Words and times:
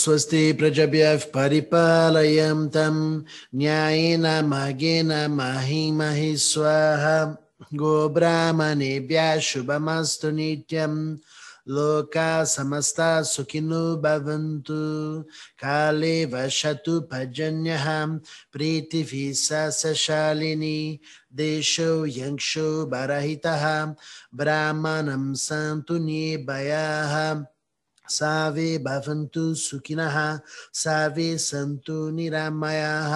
स्वस्ति 0.00 0.52
प्रजभ्यः 0.52 1.18
परिपालयन्तं 1.18 3.22
न्यायेन 3.54 4.44
मार्गेण 4.44 5.06
महि 5.06 5.92
महि 5.92 6.36
स्वाहा 6.36 7.36
गोब्राह्मणेभ्यः 7.74 9.38
शुभमस्तु 9.38 10.30
नित्यं। 10.30 11.16
लोका 11.68 12.44
समस्ता 12.44 13.22
सुखिनो 13.22 13.96
भवन्तु। 13.96 15.24
काले 15.58 16.24
वशतु 16.24 17.00
भजन्यः। 17.00 18.18
प्रीतिभिः 18.52 19.70
सशालिनी 19.70 21.00
देशो 21.34 22.06
यक्षो 22.06 22.86
बरहितः। 22.86 23.94
ब्राह्मणं 24.34 25.34
सन्तु 25.34 25.94
निर्भयाः 25.94 27.44
सर्वे 28.18 28.68
भवन्तु 28.86 29.44
सुखिनः 29.64 30.16
सर्वे 30.82 31.28
सन्तु 31.48 31.98
निरामयाः 32.16 33.14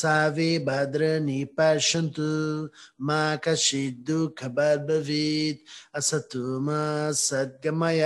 सर्वे 0.00 0.48
भद्राणि 0.68 1.38
पश्यन्तु 1.58 2.30
मा 3.06 3.20
कश्चित् 3.44 4.04
दुःखभाग् 4.06 4.86
भवेत् 4.88 5.66
असतु 5.98 6.44
मा 6.66 6.80
सद्गमय 7.24 8.02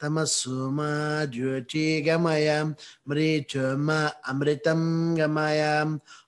तमसु 0.00 0.70
मा 0.76 0.90
ज्योतिर्गमय 1.32 2.48
मृत्युर्मा 3.08 3.98
अमृतं 4.30 4.82
गमय 5.18 5.62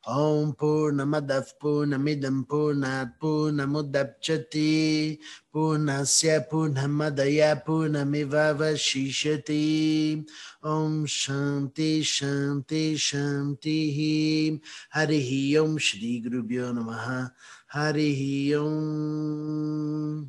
Om 0.04 0.52
Purnamadav 0.54 1.46
Purnamidam 1.62 2.44
Purnat 2.44 3.20
Purnamudapchati 3.20 5.16
Purnasya 5.54 6.42
Purnamadaya 6.50 7.62
Purnamivava 7.64 8.74
Shishati 8.74 10.26
Om 10.64 11.06
Shanti 11.06 12.00
Shanti 12.02 12.94
Shanti 12.96 14.60
Harihi 14.92 15.56
Om 15.62 15.78
Shri 15.78 16.20
Gurubhyo 16.20 16.74
Namaha 16.74 17.30
Harihi 17.72 18.56
Om 18.58 20.28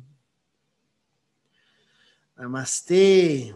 Namastê 2.38 3.52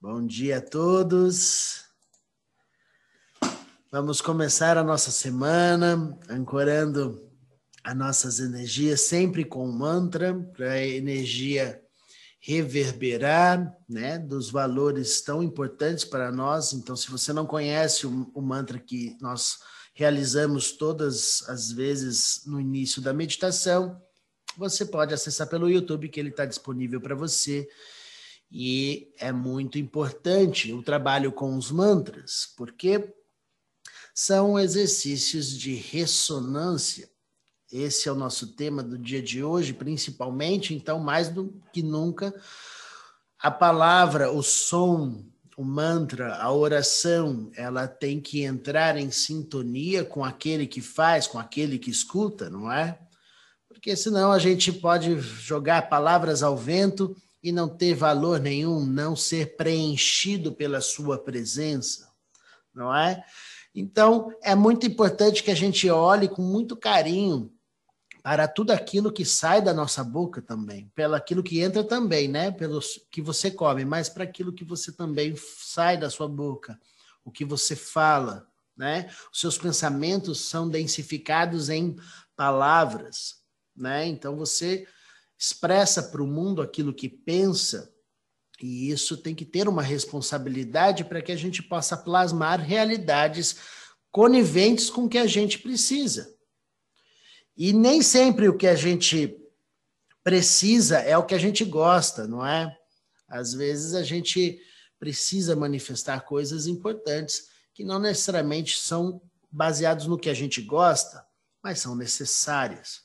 Bom 0.00 0.26
dia 0.26 0.58
a 0.58 0.60
todos. 0.60 1.87
Vamos 3.90 4.20
começar 4.20 4.76
a 4.76 4.84
nossa 4.84 5.10
semana 5.10 6.14
ancorando 6.28 7.26
as 7.82 7.96
nossas 7.96 8.38
energias 8.38 9.00
sempre 9.00 9.46
com 9.46 9.66
um 9.66 9.72
mantra 9.72 10.34
para 10.54 10.72
a 10.72 10.86
energia 10.86 11.80
reverberar, 12.38 13.74
né, 13.88 14.18
dos 14.18 14.50
valores 14.50 15.22
tão 15.22 15.42
importantes 15.42 16.04
para 16.04 16.30
nós. 16.30 16.74
Então, 16.74 16.94
se 16.94 17.10
você 17.10 17.32
não 17.32 17.46
conhece 17.46 18.06
o, 18.06 18.30
o 18.34 18.42
mantra 18.42 18.78
que 18.78 19.16
nós 19.22 19.58
realizamos 19.94 20.72
todas 20.72 21.48
as 21.48 21.72
vezes 21.72 22.42
no 22.44 22.60
início 22.60 23.00
da 23.00 23.14
meditação, 23.14 23.98
você 24.54 24.84
pode 24.84 25.14
acessar 25.14 25.48
pelo 25.48 25.70
YouTube, 25.70 26.10
que 26.10 26.20
ele 26.20 26.28
está 26.28 26.44
disponível 26.44 27.00
para 27.00 27.14
você. 27.14 27.66
E 28.52 29.14
é 29.18 29.32
muito 29.32 29.78
importante 29.78 30.74
o 30.74 30.82
trabalho 30.82 31.32
com 31.32 31.56
os 31.56 31.70
mantras, 31.70 32.52
porque 32.54 33.14
são 34.20 34.58
exercícios 34.58 35.56
de 35.56 35.76
ressonância. 35.76 37.08
Esse 37.70 38.08
é 38.08 38.12
o 38.12 38.16
nosso 38.16 38.48
tema 38.48 38.82
do 38.82 38.98
dia 38.98 39.22
de 39.22 39.44
hoje, 39.44 39.72
principalmente. 39.72 40.74
Então, 40.74 40.98
mais 40.98 41.28
do 41.28 41.54
que 41.72 41.84
nunca, 41.84 42.34
a 43.38 43.48
palavra, 43.48 44.32
o 44.32 44.42
som, 44.42 45.24
o 45.56 45.62
mantra, 45.62 46.34
a 46.34 46.52
oração, 46.52 47.48
ela 47.54 47.86
tem 47.86 48.20
que 48.20 48.42
entrar 48.42 48.96
em 48.96 49.08
sintonia 49.12 50.04
com 50.04 50.24
aquele 50.24 50.66
que 50.66 50.80
faz, 50.80 51.28
com 51.28 51.38
aquele 51.38 51.78
que 51.78 51.88
escuta, 51.88 52.50
não 52.50 52.72
é? 52.72 52.98
porque 53.68 53.94
senão 53.94 54.32
a 54.32 54.40
gente 54.40 54.72
pode 54.72 55.20
jogar 55.20 55.88
palavras 55.88 56.42
ao 56.42 56.56
vento 56.56 57.16
e 57.40 57.52
não 57.52 57.68
ter 57.68 57.94
valor 57.94 58.40
nenhum, 58.40 58.84
não 58.84 59.14
ser 59.14 59.56
preenchido 59.56 60.50
pela 60.50 60.80
sua 60.80 61.16
presença, 61.16 62.08
não 62.74 62.92
é? 62.92 63.24
Então, 63.74 64.32
é 64.42 64.54
muito 64.54 64.86
importante 64.86 65.42
que 65.42 65.50
a 65.50 65.54
gente 65.54 65.88
olhe 65.90 66.28
com 66.28 66.42
muito 66.42 66.76
carinho 66.76 67.52
para 68.22 68.48
tudo 68.48 68.72
aquilo 68.72 69.12
que 69.12 69.24
sai 69.24 69.62
da 69.62 69.72
nossa 69.72 70.02
boca 70.02 70.42
também, 70.42 70.90
pelo 70.94 71.14
aquilo 71.14 71.42
que 71.42 71.60
entra 71.60 71.84
também, 71.84 72.28
né? 72.28 72.50
Pelo 72.50 72.80
que 73.10 73.22
você 73.22 73.50
come, 73.50 73.84
mas 73.84 74.08
para 74.08 74.24
aquilo 74.24 74.52
que 74.52 74.64
você 74.64 74.92
também 74.92 75.34
sai 75.36 75.96
da 75.96 76.10
sua 76.10 76.28
boca, 76.28 76.78
o 77.24 77.30
que 77.30 77.44
você 77.44 77.76
fala, 77.76 78.46
né? 78.76 79.08
Os 79.32 79.40
seus 79.40 79.56
pensamentos 79.56 80.40
são 80.40 80.68
densificados 80.68 81.68
em 81.70 81.96
palavras 82.36 83.38
né? 83.78 84.06
Então 84.06 84.36
você 84.36 84.86
expressa 85.38 86.02
para 86.02 86.22
o 86.22 86.26
mundo 86.26 86.60
aquilo 86.60 86.92
que 86.92 87.08
pensa, 87.08 87.92
e 88.60 88.90
isso 88.90 89.16
tem 89.16 89.34
que 89.34 89.44
ter 89.44 89.68
uma 89.68 89.82
responsabilidade 89.82 91.04
para 91.04 91.22
que 91.22 91.30
a 91.30 91.36
gente 91.36 91.62
possa 91.62 91.96
plasmar 91.96 92.60
realidades 92.60 93.56
coniventes 94.10 94.90
com 94.90 95.04
o 95.04 95.08
que 95.08 95.18
a 95.18 95.26
gente 95.26 95.58
precisa. 95.60 96.34
E 97.56 97.72
nem 97.72 98.02
sempre 98.02 98.48
o 98.48 98.56
que 98.56 98.66
a 98.66 98.74
gente 98.74 99.36
precisa 100.24 100.98
é 100.98 101.16
o 101.16 101.24
que 101.24 101.34
a 101.34 101.38
gente 101.38 101.64
gosta, 101.64 102.26
não 102.26 102.44
é? 102.44 102.76
Às 103.28 103.52
vezes 103.52 103.94
a 103.94 104.02
gente 104.02 104.60
precisa 104.98 105.54
manifestar 105.54 106.20
coisas 106.22 106.66
importantes 106.66 107.48
que 107.72 107.84
não 107.84 107.98
necessariamente 107.98 108.78
são 108.78 109.22
baseados 109.50 110.06
no 110.06 110.18
que 110.18 110.28
a 110.28 110.34
gente 110.34 110.60
gosta, 110.60 111.24
mas 111.62 111.78
são 111.78 111.94
necessárias. 111.94 113.02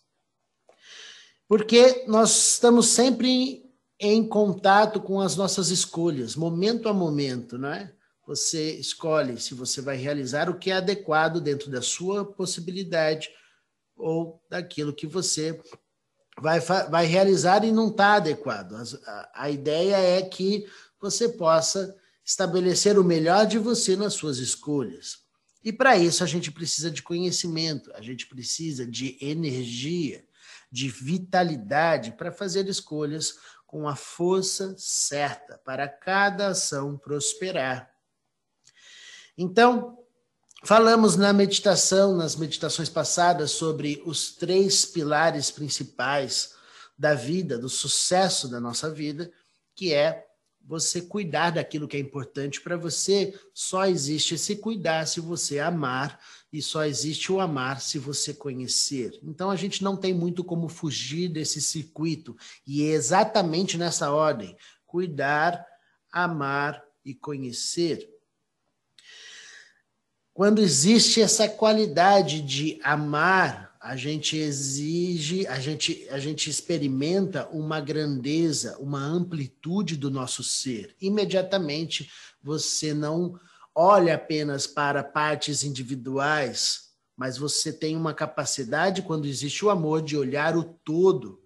Porque 1.47 2.06
nós 2.08 2.53
estamos 2.53 2.88
sempre 2.88 3.63
em 4.06 4.28
contato 4.28 5.00
com 5.00 5.22
as 5.22 5.36
nossas 5.36 5.69
escolhas, 5.69 6.36
momento 6.36 6.90
a 6.90 6.94
momento, 6.94 7.58
não 7.58 7.69
é? 7.69 7.94
Você 8.28 8.72
escolhe 8.74 9.40
se 9.40 9.53
você 9.53 9.81
vai 9.81 9.96
realizar 9.96 10.50
o 10.50 10.58
que 10.58 10.72
é 10.72 10.75
adequado 10.75 11.40
dentro 11.40 11.69
da 11.69 11.81
sua 11.81 12.25
possibilidade 12.25 13.30
ou 13.96 14.42
daquilo 14.50 14.94
que 14.94 15.08
você 15.08 15.59
vai, 16.40 16.59
vai 16.59 17.06
realizar 17.06 17.63
e 17.63 17.72
não 17.72 17.90
está 17.90 18.16
adequado. 18.16 18.75
A, 19.06 19.31
a 19.34 19.50
ideia 19.50 19.97
é 19.97 20.22
que 20.22 20.66
você 21.00 21.30
possa 21.30 21.96
estabelecer 22.25 22.97
o 22.97 23.03
melhor 23.03 23.46
de 23.46 23.58
você 23.58 23.96
nas 23.96 24.13
suas 24.13 24.38
escolhas. 24.38 25.19
E 25.63 25.72
para 25.72 25.97
isso 25.97 26.24
a 26.24 26.28
gente 26.28 26.52
precisa 26.52 26.92
de 26.92 27.02
conhecimento, 27.02 27.92
a 27.94 28.02
gente 28.02 28.28
precisa 28.28 28.86
de 28.86 29.18
energia 29.22 30.24
de 30.74 30.90
vitalidade 30.90 32.13
para 32.13 32.31
fazer 32.31 32.68
escolhas 32.68 33.36
com 33.74 33.88
a 33.88 33.96
força 33.96 34.76
certa 34.78 35.58
para 35.66 35.90
cada 35.90 36.50
ação 36.50 36.96
prosperar. 36.96 37.92
Então, 39.36 39.98
falamos 40.64 41.16
na 41.16 41.34
meditação, 41.34 42.16
nas 42.16 42.36
meditações 42.36 42.88
passadas, 42.88 43.50
sobre 43.50 44.00
os 44.06 44.36
três 44.36 44.86
pilares 44.86 45.50
principais 45.50 46.54
da 46.96 47.16
vida, 47.16 47.58
do 47.58 47.68
sucesso 47.68 48.48
da 48.48 48.60
nossa 48.60 48.92
vida, 48.92 49.31
que 49.76 49.92
é 49.92 50.24
você 50.63 51.01
cuidar 51.01 51.51
daquilo 51.51 51.88
que 51.88 51.98
é 51.98 52.00
importante 52.00 52.62
para 52.62 52.77
você. 52.77 53.38
Só 53.54 53.86
existe 53.86 54.36
esse 54.36 54.56
cuidar 54.56 55.06
se 55.07 55.19
você 55.19 55.60
amar 55.60 56.19
e 56.51 56.62
só 56.62 56.86
existe 56.86 57.31
o 57.31 57.39
amar 57.39 57.81
se 57.81 58.00
você 58.00 58.33
conhecer. 58.33 59.19
Então 59.24 59.51
a 59.51 59.56
gente 59.56 59.83
não 59.83 59.98
tem 59.98 60.13
muito 60.13 60.44
como 60.44 60.69
fugir 60.69 61.27
desse 61.27 61.62
circuito 61.62 62.36
e 62.65 62.83
é 62.83 62.92
exatamente 62.92 63.77
nessa 63.77 64.12
ordem: 64.12 64.56
cuidar, 64.86 65.65
amar 66.12 66.83
e 67.04 67.13
conhecer. 67.13 68.09
Quando 70.33 70.62
existe 70.62 71.21
essa 71.21 71.48
qualidade 71.48 72.42
de 72.42 72.80
amar, 72.83 73.73
a 73.83 73.97
gente 73.97 74.38
exige, 74.38 75.45
a 75.45 75.59
gente, 75.59 76.07
a 76.09 76.18
gente 76.18 76.50
experimenta 76.50 77.50
uma 77.50 77.81
grandeza, 77.81 78.77
uma 78.80 79.03
amplitude 79.03 79.97
do 79.97 80.09
nosso 80.09 80.41
ser. 80.41 80.95
Imediatamente 81.01 82.09
você 82.41 82.94
não 82.94 83.38
olha 83.75 84.15
apenas 84.15 84.65
para 84.65 85.03
partes 85.03 85.65
individuais, 85.65 86.91
mas 87.18 87.38
você 87.38 87.74
tem 87.74 87.97
uma 87.97 88.13
capacidade, 88.13 89.01
quando 89.01 89.27
existe 89.27 89.65
o 89.65 89.69
amor, 89.69 90.01
de 90.01 90.15
olhar 90.15 90.56
o 90.56 90.63
todo. 90.63 91.44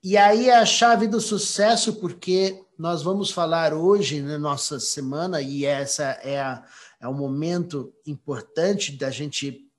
E 0.00 0.16
aí 0.16 0.48
é 0.48 0.56
a 0.56 0.64
chave 0.64 1.08
do 1.08 1.20
sucesso, 1.20 1.94
porque 1.94 2.64
nós 2.78 3.02
vamos 3.02 3.32
falar 3.32 3.74
hoje 3.74 4.20
na 4.20 4.38
nossa 4.38 4.78
semana, 4.78 5.42
e 5.42 5.64
essa 5.64 6.04
é, 6.22 6.40
a, 6.40 6.64
é 7.00 7.08
um 7.08 7.14
momento 7.14 7.92
importante 8.06 8.92
da 8.92 9.10
gente 9.10 9.71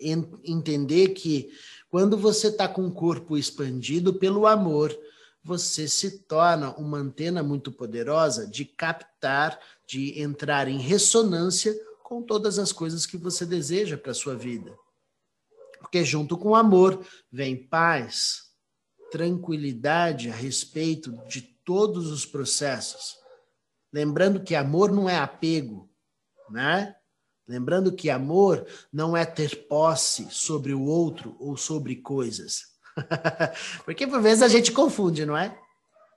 entender 0.00 1.08
que 1.08 1.50
quando 1.88 2.16
você 2.16 2.48
está 2.48 2.68
com 2.68 2.86
o 2.86 2.92
corpo 2.92 3.36
expandido 3.36 4.14
pelo 4.14 4.46
amor, 4.46 4.96
você 5.42 5.88
se 5.88 6.20
torna 6.20 6.74
uma 6.76 6.98
antena 6.98 7.42
muito 7.42 7.72
poderosa 7.72 8.46
de 8.46 8.64
captar, 8.64 9.58
de 9.86 10.20
entrar 10.20 10.68
em 10.68 10.78
ressonância 10.78 11.74
com 12.02 12.22
todas 12.22 12.58
as 12.58 12.72
coisas 12.72 13.06
que 13.06 13.16
você 13.16 13.46
deseja 13.46 13.96
para 13.96 14.12
a 14.12 14.14
sua 14.14 14.34
vida. 14.34 14.76
Porque 15.80 16.04
junto 16.04 16.36
com 16.36 16.50
o 16.50 16.54
amor 16.54 17.06
vem 17.30 17.56
paz, 17.56 18.48
tranquilidade 19.10 20.28
a 20.30 20.34
respeito 20.34 21.12
de 21.26 21.40
todos 21.40 22.10
os 22.10 22.26
processos. 22.26 23.16
Lembrando 23.92 24.42
que 24.42 24.54
amor 24.54 24.92
não 24.92 25.08
é 25.08 25.18
apego, 25.18 25.88
né? 26.50 26.94
Lembrando 27.48 27.90
que 27.92 28.10
amor 28.10 28.66
não 28.92 29.16
é 29.16 29.24
ter 29.24 29.66
posse 29.68 30.28
sobre 30.30 30.74
o 30.74 30.82
outro 30.82 31.34
ou 31.40 31.56
sobre 31.56 31.96
coisas. 31.96 32.66
Porque 33.86 34.06
por 34.06 34.20
vezes 34.20 34.42
a 34.42 34.48
gente 34.48 34.70
confunde, 34.70 35.24
não 35.24 35.34
é? 35.34 35.58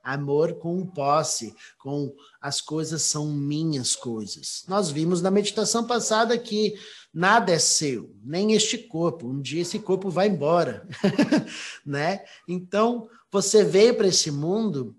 Amor 0.04 0.54
com 0.58 0.84
posse, 0.84 1.54
com 1.78 2.12
as 2.40 2.60
coisas 2.60 3.02
são 3.02 3.32
minhas 3.32 3.96
coisas. 3.96 4.64
Nós 4.68 4.90
vimos 4.90 5.22
na 5.22 5.30
meditação 5.30 5.86
passada 5.86 6.36
que 6.36 6.74
nada 7.14 7.52
é 7.52 7.58
seu, 7.58 8.14
nem 8.22 8.52
este 8.52 8.76
corpo. 8.76 9.26
Um 9.26 9.40
dia 9.40 9.62
esse 9.62 9.78
corpo 9.78 10.10
vai 10.10 10.28
embora, 10.28 10.86
né? 11.86 12.24
Então, 12.46 13.08
você 13.30 13.64
veio 13.64 13.94
para 13.94 14.08
esse 14.08 14.30
mundo 14.30 14.94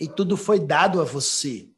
e 0.00 0.08
tudo 0.08 0.36
foi 0.36 0.58
dado 0.58 1.00
a 1.00 1.04
você 1.04 1.70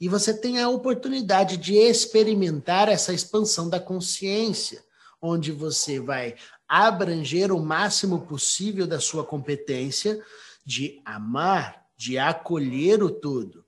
e 0.00 0.08
você 0.08 0.32
tem 0.32 0.60
a 0.60 0.68
oportunidade 0.68 1.56
de 1.56 1.74
experimentar 1.74 2.88
essa 2.88 3.12
expansão 3.12 3.68
da 3.68 3.80
consciência, 3.80 4.84
onde 5.20 5.50
você 5.50 5.98
vai 5.98 6.36
abranger 6.68 7.50
o 7.50 7.60
máximo 7.60 8.20
possível 8.20 8.86
da 8.86 9.00
sua 9.00 9.24
competência 9.24 10.22
de 10.64 11.00
amar, 11.04 11.86
de 11.96 12.18
acolher 12.18 13.02
o 13.02 13.10
todo. 13.10 13.64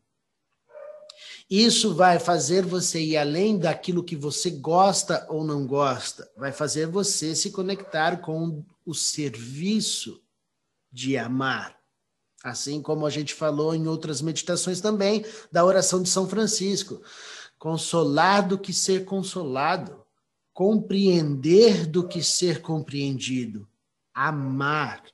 Isso 1.50 1.94
vai 1.94 2.20
fazer 2.20 2.64
você 2.64 3.00
ir 3.00 3.16
além 3.16 3.58
daquilo 3.58 4.04
que 4.04 4.14
você 4.14 4.50
gosta 4.50 5.26
ou 5.28 5.42
não 5.42 5.66
gosta, 5.66 6.30
vai 6.36 6.52
fazer 6.52 6.86
você 6.86 7.34
se 7.34 7.50
conectar 7.50 8.18
com 8.18 8.64
o 8.86 8.94
serviço 8.94 10.22
de 10.92 11.18
amar. 11.18 11.79
Assim 12.42 12.80
como 12.80 13.04
a 13.04 13.10
gente 13.10 13.34
falou 13.34 13.74
em 13.74 13.86
outras 13.86 14.22
meditações 14.22 14.80
também, 14.80 15.24
da 15.52 15.64
oração 15.64 16.02
de 16.02 16.08
São 16.08 16.28
Francisco. 16.28 17.02
Consolar 17.58 18.48
do 18.48 18.58
que 18.58 18.72
ser 18.72 19.04
consolado, 19.04 20.02
compreender 20.54 21.86
do 21.86 22.08
que 22.08 22.22
ser 22.22 22.62
compreendido, 22.62 23.68
amar 24.14 25.04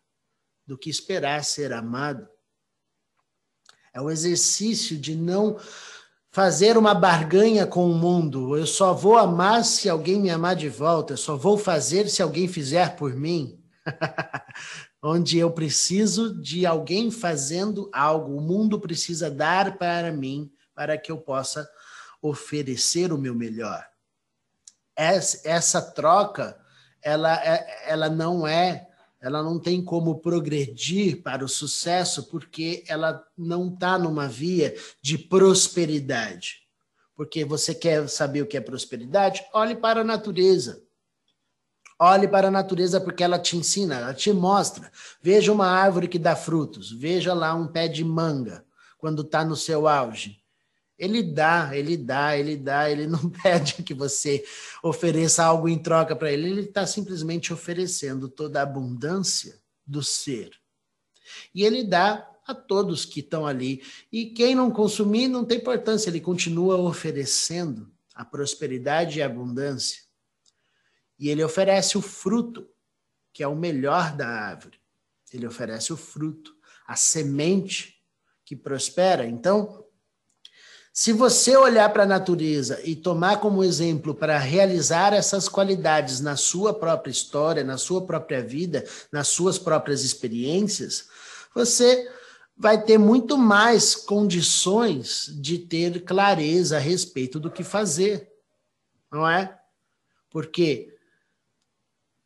do 0.66 0.78
que 0.78 0.88
esperar 0.88 1.44
ser 1.44 1.72
amado. 1.72 2.28
É 3.92 4.00
o 4.00 4.10
exercício 4.10 4.96
de 4.98 5.16
não 5.16 5.58
fazer 6.30 6.76
uma 6.76 6.94
barganha 6.94 7.66
com 7.66 7.90
o 7.90 7.94
mundo. 7.94 8.56
Eu 8.56 8.66
só 8.66 8.92
vou 8.92 9.16
amar 9.16 9.64
se 9.64 9.88
alguém 9.88 10.20
me 10.20 10.28
amar 10.28 10.54
de 10.54 10.68
volta, 10.68 11.14
eu 11.14 11.16
só 11.16 11.36
vou 11.36 11.56
fazer 11.56 12.08
se 12.10 12.20
alguém 12.20 12.46
fizer 12.46 12.94
por 12.96 13.14
mim. 13.14 13.58
onde 15.06 15.38
eu 15.38 15.50
preciso 15.50 16.34
de 16.40 16.66
alguém 16.66 17.10
fazendo 17.10 17.88
algo, 17.92 18.36
o 18.36 18.40
mundo 18.40 18.80
precisa 18.80 19.30
dar 19.30 19.78
para 19.78 20.10
mim 20.10 20.50
para 20.74 20.98
que 20.98 21.12
eu 21.12 21.18
possa 21.18 21.68
oferecer 22.20 23.12
o 23.12 23.18
meu 23.18 23.34
melhor. 23.34 23.86
Essa, 24.96 25.80
troca, 25.80 26.58
ela, 27.02 27.34
é, 27.44 27.90
ela 27.90 28.08
não 28.08 28.46
é, 28.46 28.88
ela 29.20 29.42
não 29.42 29.60
tem 29.60 29.84
como 29.84 30.18
progredir 30.18 31.22
para 31.22 31.44
o 31.44 31.48
sucesso 31.48 32.24
porque 32.24 32.82
ela 32.88 33.24
não 33.36 33.68
está 33.72 33.98
numa 33.98 34.26
via 34.26 34.74
de 35.00 35.16
prosperidade. 35.18 36.62
Porque 37.14 37.44
você 37.44 37.74
quer 37.74 38.08
saber 38.08 38.42
o 38.42 38.46
que 38.46 38.56
é 38.56 38.60
prosperidade? 38.60 39.44
Olhe 39.52 39.76
para 39.76 40.00
a 40.00 40.04
natureza. 40.04 40.85
Olhe 41.98 42.28
para 42.28 42.48
a 42.48 42.50
natureza 42.50 43.00
porque 43.00 43.24
ela 43.24 43.38
te 43.38 43.56
ensina, 43.56 43.96
ela 43.96 44.14
te 44.14 44.32
mostra. 44.32 44.90
Veja 45.22 45.52
uma 45.52 45.66
árvore 45.66 46.08
que 46.08 46.18
dá 46.18 46.36
frutos, 46.36 46.92
veja 46.92 47.32
lá 47.32 47.54
um 47.54 47.66
pé 47.66 47.88
de 47.88 48.04
manga 48.04 48.64
quando 48.98 49.22
está 49.22 49.44
no 49.44 49.56
seu 49.56 49.88
auge. 49.88 50.42
Ele 50.98 51.22
dá, 51.22 51.70
ele 51.74 51.96
dá, 51.96 52.36
ele 52.36 52.56
dá, 52.56 52.90
ele 52.90 53.06
não 53.06 53.28
pede 53.42 53.82
que 53.82 53.94
você 53.94 54.44
ofereça 54.82 55.44
algo 55.44 55.68
em 55.68 55.78
troca 55.78 56.16
para 56.16 56.32
ele, 56.32 56.48
ele 56.48 56.60
está 56.62 56.86
simplesmente 56.86 57.52
oferecendo 57.52 58.28
toda 58.28 58.60
a 58.60 58.62
abundância 58.62 59.58
do 59.86 60.02
ser. 60.02 60.50
E 61.54 61.64
ele 61.64 61.84
dá 61.84 62.28
a 62.46 62.54
todos 62.54 63.04
que 63.04 63.20
estão 63.20 63.46
ali. 63.46 63.82
E 64.10 64.26
quem 64.26 64.54
não 64.54 64.70
consumir 64.70 65.28
não 65.28 65.44
tem 65.44 65.58
importância, 65.58 66.08
ele 66.08 66.20
continua 66.20 66.76
oferecendo 66.76 67.90
a 68.14 68.24
prosperidade 68.24 69.18
e 69.18 69.22
a 69.22 69.26
abundância. 69.26 70.05
E 71.18 71.28
ele 71.28 71.42
oferece 71.42 71.96
o 71.96 72.02
fruto, 72.02 72.68
que 73.32 73.42
é 73.42 73.48
o 73.48 73.56
melhor 73.56 74.16
da 74.16 74.26
árvore. 74.26 74.78
Ele 75.32 75.46
oferece 75.46 75.92
o 75.92 75.96
fruto, 75.96 76.54
a 76.86 76.96
semente 76.96 78.02
que 78.44 78.54
prospera. 78.54 79.26
Então, 79.26 79.84
se 80.92 81.12
você 81.12 81.54
olhar 81.54 81.92
para 81.92 82.04
a 82.04 82.06
natureza 82.06 82.80
e 82.82 82.96
tomar 82.96 83.38
como 83.38 83.62
exemplo 83.62 84.14
para 84.14 84.38
realizar 84.38 85.12
essas 85.12 85.46
qualidades 85.46 86.20
na 86.20 86.36
sua 86.36 86.72
própria 86.72 87.10
história, 87.10 87.62
na 87.62 87.76
sua 87.76 88.06
própria 88.06 88.42
vida, 88.42 88.82
nas 89.12 89.28
suas 89.28 89.58
próprias 89.58 90.02
experiências, 90.02 91.08
você 91.54 92.10
vai 92.56 92.82
ter 92.82 92.96
muito 92.96 93.36
mais 93.36 93.94
condições 93.94 95.30
de 95.38 95.58
ter 95.58 96.02
clareza 96.02 96.76
a 96.78 96.80
respeito 96.80 97.38
do 97.38 97.50
que 97.50 97.62
fazer, 97.62 98.32
não 99.12 99.28
é? 99.28 99.54
Porque 100.30 100.95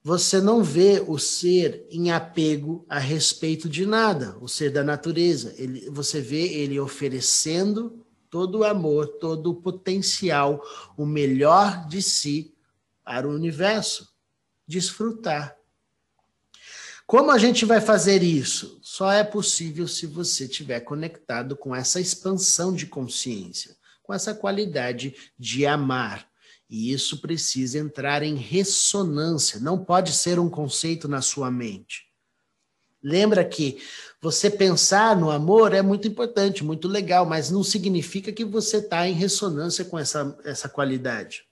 você 0.03 0.41
não 0.41 0.63
vê 0.63 1.05
o 1.07 1.19
ser 1.19 1.87
em 1.91 2.11
apego 2.11 2.87
a 2.89 2.99
respeito 2.99 3.69
de 3.69 3.85
nada, 3.85 4.37
o 4.41 4.49
ser 4.49 4.71
da 4.71 4.83
natureza. 4.83 5.55
Ele, 5.59 5.91
você 5.91 6.21
vê 6.21 6.55
ele 6.55 6.81
oferecendo 6.81 8.05
todo 8.31 8.59
o 8.59 8.65
amor, 8.65 9.07
todo 9.19 9.51
o 9.51 9.55
potencial, 9.55 10.63
o 10.97 11.05
melhor 11.05 11.87
de 11.87 12.01
si 12.01 12.55
para 13.05 13.29
o 13.29 13.35
universo. 13.35 14.09
Desfrutar. 14.67 15.57
Como 17.07 17.31
a 17.31 17.39
gente 17.39 17.65
vai 17.65 17.81
fazer 17.81 18.23
isso? 18.23 18.79
Só 18.83 19.11
é 19.11 19.25
possível 19.25 19.89
se 19.89 20.07
você 20.07 20.45
estiver 20.45 20.81
conectado 20.81 21.57
com 21.57 21.75
essa 21.75 22.01
expansão 22.01 22.73
de 22.73 22.87
consciência, 22.87 23.77
com 24.03 24.15
essa 24.15 24.33
qualidade 24.33 25.15
de 25.37 25.67
amar 25.67 26.30
e 26.71 26.93
isso 26.93 27.21
precisa 27.21 27.79
entrar 27.79 28.23
em 28.23 28.37
ressonância, 28.37 29.59
não 29.59 29.85
pode 29.85 30.13
ser 30.13 30.39
um 30.39 30.49
conceito 30.49 31.09
na 31.09 31.21
sua 31.21 31.51
mente. 31.51 32.07
Lembra 33.03 33.45
que 33.45 33.83
você 34.23 34.49
pensar 34.49 35.17
no 35.17 35.31
amor 35.31 35.75
é 35.75 35.83
muito 35.83 36.07
importante, 36.07 36.63
muito 36.63 36.87
legal, 36.87 37.27
mas 37.27 37.51
não 37.51 37.65
significa 37.65 38.31
que 38.31 38.45
você 38.45 38.77
está 38.77 39.09
em 39.09 39.15
ressonância 39.15 39.85
com 39.85 39.99
essa, 39.99 40.39
essa 40.45 40.69
qualidade. 40.69 41.45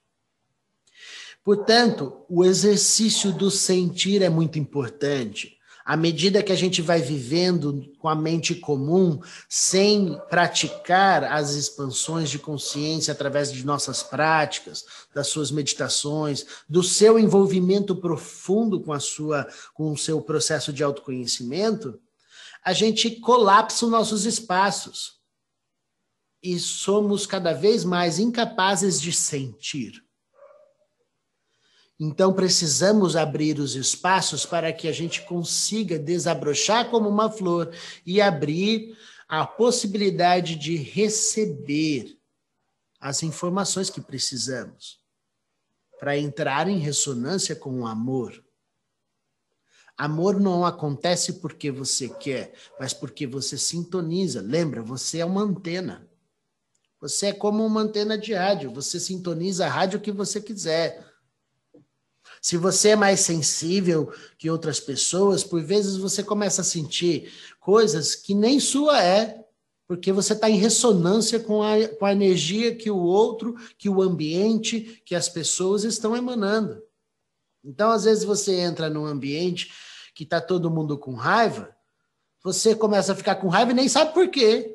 Portanto, 1.42 2.24
o 2.28 2.44
exercício 2.44 3.32
do 3.32 3.50
sentir 3.50 4.22
é 4.22 4.28
muito 4.28 4.58
importante 4.58 5.57
à 5.88 5.96
medida 5.96 6.42
que 6.42 6.52
a 6.52 6.54
gente 6.54 6.82
vai 6.82 7.00
vivendo 7.00 7.90
com 7.98 8.10
a 8.10 8.14
mente 8.14 8.54
comum, 8.54 9.22
sem 9.48 10.20
praticar 10.28 11.24
as 11.24 11.54
expansões 11.54 12.28
de 12.28 12.38
consciência 12.38 13.10
através 13.10 13.50
de 13.50 13.64
nossas 13.64 14.02
práticas, 14.02 14.84
das 15.14 15.28
suas 15.28 15.50
meditações, 15.50 16.44
do 16.68 16.82
seu 16.82 17.18
envolvimento 17.18 17.96
profundo 17.96 18.82
com 18.82 18.92
a 18.92 19.00
sua 19.00 19.48
com 19.72 19.90
o 19.90 19.96
seu 19.96 20.20
processo 20.20 20.74
de 20.74 20.84
autoconhecimento, 20.84 21.98
a 22.62 22.74
gente 22.74 23.12
colapsa 23.12 23.86
os 23.86 23.90
nossos 23.90 24.26
espaços 24.26 25.14
e 26.42 26.58
somos 26.58 27.24
cada 27.24 27.54
vez 27.54 27.82
mais 27.82 28.18
incapazes 28.18 29.00
de 29.00 29.10
sentir. 29.10 30.04
Então 32.00 32.32
precisamos 32.32 33.16
abrir 33.16 33.58
os 33.58 33.74
espaços 33.74 34.46
para 34.46 34.72
que 34.72 34.86
a 34.86 34.92
gente 34.92 35.22
consiga 35.22 35.98
desabrochar 35.98 36.90
como 36.90 37.08
uma 37.08 37.30
flor 37.30 37.74
e 38.06 38.20
abrir 38.20 38.96
a 39.28 39.44
possibilidade 39.44 40.54
de 40.54 40.76
receber 40.76 42.16
as 43.00 43.22
informações 43.22 43.90
que 43.90 44.00
precisamos 44.00 45.00
para 45.98 46.16
entrar 46.16 46.68
em 46.68 46.78
ressonância 46.78 47.56
com 47.56 47.80
o 47.80 47.86
amor. 47.86 48.44
Amor 49.96 50.38
não 50.38 50.64
acontece 50.64 51.34
porque 51.34 51.72
você 51.72 52.08
quer, 52.08 52.54
mas 52.78 52.94
porque 52.94 53.26
você 53.26 53.58
sintoniza. 53.58 54.40
Lembra, 54.40 54.80
você 54.80 55.18
é 55.18 55.24
uma 55.24 55.42
antena. 55.42 56.08
Você 57.00 57.26
é 57.26 57.32
como 57.32 57.66
uma 57.66 57.80
antena 57.80 58.16
de 58.16 58.32
rádio, 58.32 58.72
você 58.72 58.98
sintoniza 59.00 59.66
a 59.66 59.68
rádio 59.68 60.00
que 60.00 60.12
você 60.12 60.40
quiser. 60.40 61.07
Se 62.48 62.56
você 62.56 62.88
é 62.88 62.96
mais 62.96 63.20
sensível 63.20 64.10
que 64.38 64.48
outras 64.48 64.80
pessoas, 64.80 65.44
por 65.44 65.62
vezes 65.62 65.98
você 65.98 66.22
começa 66.22 66.62
a 66.62 66.64
sentir 66.64 67.30
coisas 67.60 68.14
que 68.14 68.32
nem 68.34 68.58
sua 68.58 69.04
é, 69.04 69.44
porque 69.86 70.10
você 70.10 70.32
está 70.32 70.48
em 70.48 70.56
ressonância 70.56 71.38
com 71.38 71.62
a, 71.62 71.86
com 71.98 72.06
a 72.06 72.12
energia 72.12 72.74
que 72.74 72.90
o 72.90 72.96
outro, 72.96 73.54
que 73.76 73.86
o 73.86 74.00
ambiente, 74.00 75.02
que 75.04 75.14
as 75.14 75.28
pessoas 75.28 75.84
estão 75.84 76.16
emanando. 76.16 76.82
Então, 77.62 77.90
às 77.90 78.04
vezes, 78.04 78.24
você 78.24 78.54
entra 78.54 78.88
num 78.88 79.04
ambiente 79.04 79.70
que 80.14 80.24
está 80.24 80.40
todo 80.40 80.70
mundo 80.70 80.96
com 80.96 81.12
raiva, 81.12 81.76
você 82.42 82.74
começa 82.74 83.12
a 83.12 83.14
ficar 83.14 83.34
com 83.34 83.48
raiva 83.48 83.72
e 83.72 83.74
nem 83.74 83.90
sabe 83.90 84.14
por 84.14 84.26
quê. 84.30 84.74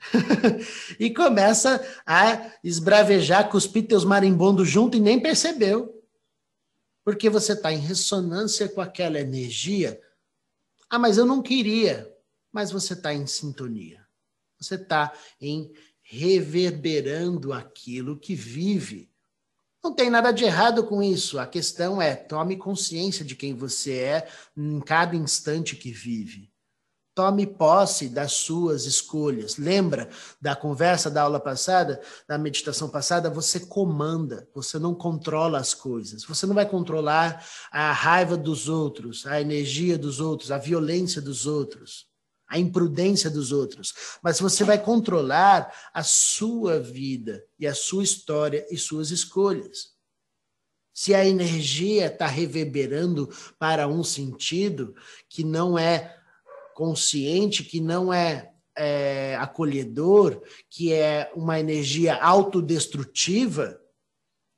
e 0.98 1.12
começa 1.12 1.86
a 2.06 2.50
esbravejar, 2.64 3.50
cuspir 3.50 3.86
teus 3.86 4.06
marimbondos 4.06 4.66
junto 4.66 4.96
e 4.96 5.00
nem 5.00 5.20
percebeu. 5.20 5.93
Porque 7.04 7.28
você 7.28 7.52
está 7.52 7.72
em 7.72 7.78
ressonância 7.78 8.68
com 8.68 8.80
aquela 8.80 9.20
energia. 9.20 10.00
Ah, 10.88 10.98
mas 10.98 11.18
eu 11.18 11.26
não 11.26 11.42
queria. 11.42 12.10
Mas 12.50 12.70
você 12.70 12.94
está 12.94 13.12
em 13.12 13.26
sintonia. 13.26 14.04
Você 14.58 14.76
está 14.76 15.12
em 15.40 15.70
reverberando 16.02 17.52
aquilo 17.52 18.18
que 18.18 18.34
vive. 18.34 19.10
Não 19.82 19.94
tem 19.94 20.08
nada 20.08 20.32
de 20.32 20.44
errado 20.44 20.84
com 20.86 21.02
isso. 21.02 21.38
A 21.38 21.46
questão 21.46 22.00
é: 22.00 22.16
tome 22.16 22.56
consciência 22.56 23.24
de 23.24 23.36
quem 23.36 23.54
você 23.54 23.98
é 23.98 24.28
em 24.56 24.80
cada 24.80 25.14
instante 25.14 25.76
que 25.76 25.90
vive. 25.90 26.53
Tome 27.14 27.46
posse 27.46 28.08
das 28.08 28.32
suas 28.32 28.86
escolhas. 28.86 29.56
Lembra 29.56 30.08
da 30.40 30.56
conversa 30.56 31.08
da 31.08 31.22
aula 31.22 31.38
passada, 31.38 32.02
da 32.26 32.36
meditação 32.36 32.88
passada? 32.88 33.30
Você 33.30 33.60
comanda, 33.60 34.48
você 34.52 34.80
não 34.80 34.92
controla 34.92 35.58
as 35.60 35.72
coisas. 35.72 36.24
Você 36.24 36.44
não 36.44 36.56
vai 36.56 36.68
controlar 36.68 37.46
a 37.70 37.92
raiva 37.92 38.36
dos 38.36 38.68
outros, 38.68 39.26
a 39.26 39.40
energia 39.40 39.96
dos 39.96 40.18
outros, 40.18 40.50
a 40.50 40.58
violência 40.58 41.22
dos 41.22 41.46
outros, 41.46 42.06
a 42.48 42.58
imprudência 42.58 43.30
dos 43.30 43.52
outros. 43.52 43.94
Mas 44.20 44.40
você 44.40 44.64
vai 44.64 44.82
controlar 44.82 45.72
a 45.94 46.02
sua 46.02 46.80
vida 46.80 47.44
e 47.60 47.64
a 47.64 47.74
sua 47.74 48.02
história 48.02 48.66
e 48.72 48.76
suas 48.76 49.12
escolhas. 49.12 49.94
Se 50.92 51.14
a 51.14 51.24
energia 51.24 52.06
está 52.06 52.26
reverberando 52.26 53.32
para 53.56 53.86
um 53.86 54.02
sentido 54.02 54.96
que 55.28 55.44
não 55.44 55.78
é 55.78 56.23
consciente, 56.74 57.64
que 57.64 57.80
não 57.80 58.12
é, 58.12 58.52
é 58.76 59.36
acolhedor, 59.36 60.42
que 60.68 60.92
é 60.92 61.30
uma 61.34 61.58
energia 61.58 62.16
autodestrutiva, 62.16 63.80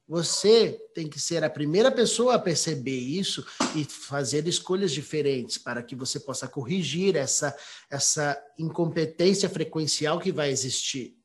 você 0.09 0.73
tem 0.95 1.09
que 1.09 1.19
ser 1.19 1.43
a 1.43 1.51
primeira 1.51 1.91
pessoa 1.91 2.37
a 2.37 2.39
perceber 2.39 2.97
isso 2.97 3.45
e 3.75 3.85
fazer 3.85 4.47
escolhas 4.47 4.93
diferentes 4.93 5.59
para 5.59 5.83
que 5.83 5.97
você 5.97 6.21
possa 6.21 6.47
corrigir 6.47 7.17
essa, 7.17 7.57
essa 7.91 8.41
incompetência 8.57 9.49
frequencial 9.49 10.21
que 10.21 10.31
vai 10.31 10.51
existir. 10.51 11.19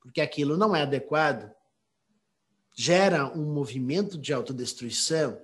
Porque 0.00 0.20
aquilo 0.20 0.56
não 0.56 0.74
é 0.74 0.82
adequado. 0.82 1.52
Gera 2.76 3.26
um 3.36 3.52
movimento 3.52 4.16
de 4.16 4.32
autodestruição 4.32 5.40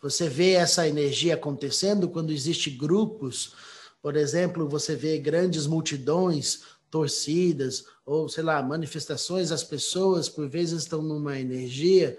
você 0.00 0.28
vê 0.28 0.52
essa 0.52 0.86
energia 0.86 1.34
acontecendo 1.34 2.08
quando 2.08 2.32
existem 2.32 2.76
grupos, 2.76 3.54
por 4.02 4.14
exemplo, 4.16 4.68
você 4.68 4.94
vê 4.94 5.18
grandes 5.18 5.66
multidões, 5.66 6.62
torcidas, 6.90 7.84
ou 8.04 8.28
sei 8.28 8.44
lá, 8.44 8.62
manifestações, 8.62 9.50
as 9.50 9.64
pessoas 9.64 10.28
por 10.28 10.48
vezes 10.48 10.82
estão 10.82 11.02
numa 11.02 11.38
energia 11.38 12.18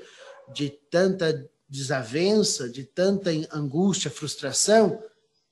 de 0.53 0.69
tanta 0.69 1.49
desavença, 1.69 2.69
de 2.69 2.83
tanta 2.83 3.29
angústia, 3.51 4.11
frustração, 4.11 5.01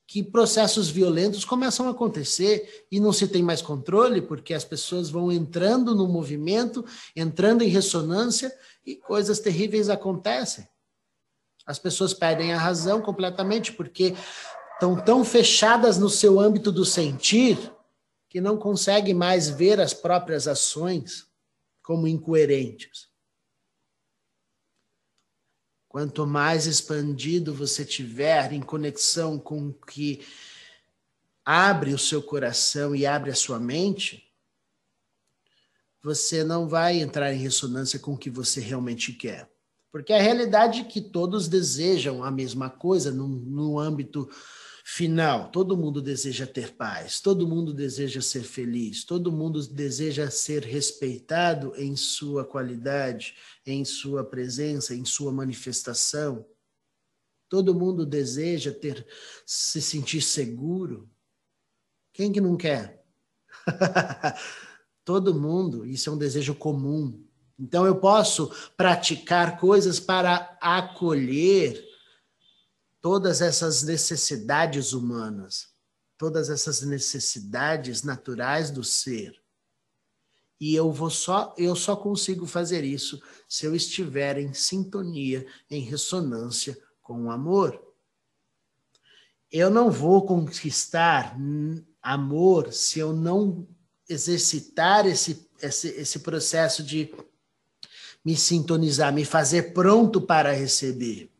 que 0.08 0.22
processos 0.22 0.88
violentos 0.88 1.44
começam 1.44 1.88
a 1.88 1.91
acontecer 1.91 2.86
e 2.91 3.00
não 3.00 3.12
se 3.12 3.27
tem 3.27 3.41
mais 3.41 3.62
controle, 3.62 4.22
porque 4.22 4.53
as 4.53 4.63
pessoas 4.63 5.10
vão 5.10 5.32
entrando 5.32 5.96
no 5.96 6.08
movimento, 6.08 6.86
entrando 7.15 7.63
em 7.63 7.67
ressonância 7.67 8.53
e 8.86 8.96
coisas 8.96 9.39
terríveis 9.39 9.89
acontecem. 9.89 10.67
As 11.65 11.79
pessoas 11.79 12.13
perdem 12.13 12.53
a 12.53 12.60
razão 12.60 13.01
completamente 13.01 13.72
porque 13.72 14.13
estão 14.74 14.95
tão 14.95 15.25
fechadas 15.25 15.98
no 15.98 16.10
seu 16.10 16.39
âmbito 16.39 16.72
do 16.72 16.86
sentir 16.86 17.57
que 18.29 18.39
não 18.39 18.57
conseguem 18.57 19.13
mais 19.13 19.50
ver 19.50 19.79
as 19.79 19.93
próprias 19.93 20.48
ações 20.48 21.27
como 21.81 22.07
incoerentes. 22.07 23.10
Quanto 25.88 26.27
mais 26.27 26.67
expandido 26.67 27.53
você 27.53 27.86
tiver 27.86 28.51
em 28.51 28.62
conexão 28.62 29.39
com 29.39 29.69
o 29.69 29.74
que 29.74 30.25
abre 31.45 31.93
o 31.93 31.98
seu 31.98 32.22
coração 32.22 32.93
e 32.93 33.05
abre 33.05 33.31
a 33.31 33.36
sua 33.36 33.60
mente, 33.60 34.29
você 36.03 36.43
não 36.43 36.67
vai 36.67 37.00
entrar 37.00 37.34
em 37.34 37.38
ressonância 37.38 37.98
com 37.98 38.13
o 38.13 38.17
que 38.17 38.29
você 38.29 38.60
realmente 38.60 39.13
quer. 39.13 39.55
Porque 39.96 40.12
a 40.12 40.22
realidade 40.22 40.82
é 40.82 40.84
que 40.84 41.00
todos 41.00 41.48
desejam 41.48 42.22
a 42.22 42.30
mesma 42.30 42.70
coisa 42.70 43.14
no, 43.14 43.30
no 43.30 43.80
âmbito 43.80 44.30
final. 44.84 45.50
Todo 45.52 45.78
mundo 45.78 46.02
deseja 46.02 46.46
ter 46.46 46.74
paz, 46.74 47.22
todo 47.22 47.48
mundo 47.48 47.74
deseja 47.74 48.22
ser 48.22 48.44
feliz, 48.44 49.06
todo 49.06 49.32
mundo 49.32 49.66
deseja 49.66 50.30
ser 50.30 50.64
respeitado 50.64 51.74
em 51.78 51.96
sua 51.96 52.44
qualidade, 52.44 53.38
em 53.66 53.86
sua 53.86 54.22
presença, 54.22 54.94
em 54.94 55.06
sua 55.06 55.32
manifestação. 55.32 56.46
Todo 57.48 57.74
mundo 57.74 58.06
deseja 58.06 58.74
ter 58.74 59.08
se 59.46 59.82
sentir 59.82 60.20
seguro. 60.20 61.10
Quem 62.12 62.34
que 62.34 62.42
não 62.42 62.58
quer? 62.58 63.02
todo 65.06 65.40
mundo, 65.40 65.86
isso 65.86 66.10
é 66.10 66.12
um 66.12 66.18
desejo 66.18 66.54
comum. 66.54 67.25
Então 67.58 67.86
eu 67.86 67.96
posso 67.96 68.52
praticar 68.76 69.58
coisas 69.58 70.00
para 70.00 70.58
acolher 70.62 71.84
todas 73.02 73.42
essas 73.42 73.84
necessidades 73.84 74.92
humanas, 74.92 75.70
todas 76.18 76.50
essas 76.50 76.82
necessidades 76.82 78.04
naturais 78.04 78.72
do 78.72 78.84
ser. 78.84 79.42
E 80.60 80.74
eu 80.74 80.92
vou 80.92 81.10
só 81.10 81.54
eu 81.58 81.76
só 81.76 81.96
consigo 81.96 82.46
fazer 82.46 82.84
isso 82.84 83.22
se 83.48 83.66
eu 83.66 83.76
estiver 83.76 84.38
em 84.38 84.54
sintonia, 84.54 85.46
em 85.70 85.82
ressonância 85.82 86.78
com 87.02 87.26
o 87.26 87.32
amor. 87.32 87.82
Eu 89.52 89.70
não 89.70 89.92
vou 89.92 90.26
conquistar 90.26 91.38
amor 92.02 92.74
se 92.74 93.00
eu 93.00 93.14
não 93.14 93.68
exercitar 94.10 95.06
esse, 95.06 95.50
esse, 95.62 95.88
esse 95.90 96.20
processo 96.20 96.84
de 96.84 97.14
me 98.25 98.36
sintonizar, 98.36 99.13
me 99.13 99.24
fazer 99.24 99.74
pronto 99.74 100.20
para 100.20 100.51
receber 100.51 101.32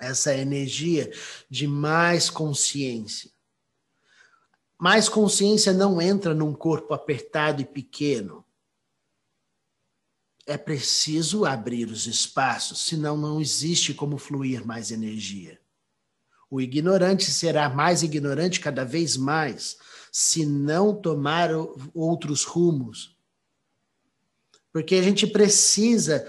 essa 0.00 0.34
energia 0.34 1.12
de 1.50 1.66
mais 1.66 2.30
consciência. 2.30 3.30
Mais 4.78 5.08
consciência 5.08 5.72
não 5.72 6.00
entra 6.00 6.32
num 6.32 6.54
corpo 6.54 6.94
apertado 6.94 7.60
e 7.60 7.64
pequeno. 7.64 8.42
É 10.46 10.56
preciso 10.56 11.44
abrir 11.44 11.90
os 11.90 12.06
espaços, 12.06 12.86
senão 12.86 13.16
não 13.18 13.38
existe 13.38 13.92
como 13.92 14.16
fluir 14.16 14.64
mais 14.66 14.90
energia. 14.90 15.60
O 16.50 16.58
ignorante 16.58 17.30
será 17.30 17.68
mais 17.68 18.02
ignorante 18.02 18.60
cada 18.60 18.82
vez 18.82 19.16
mais, 19.18 19.76
se 20.10 20.46
não 20.46 20.94
tomar 20.94 21.50
outros 21.92 22.44
rumos, 22.44 23.17
porque 24.72 24.94
a 24.96 25.02
gente 25.02 25.26
precisa 25.26 26.26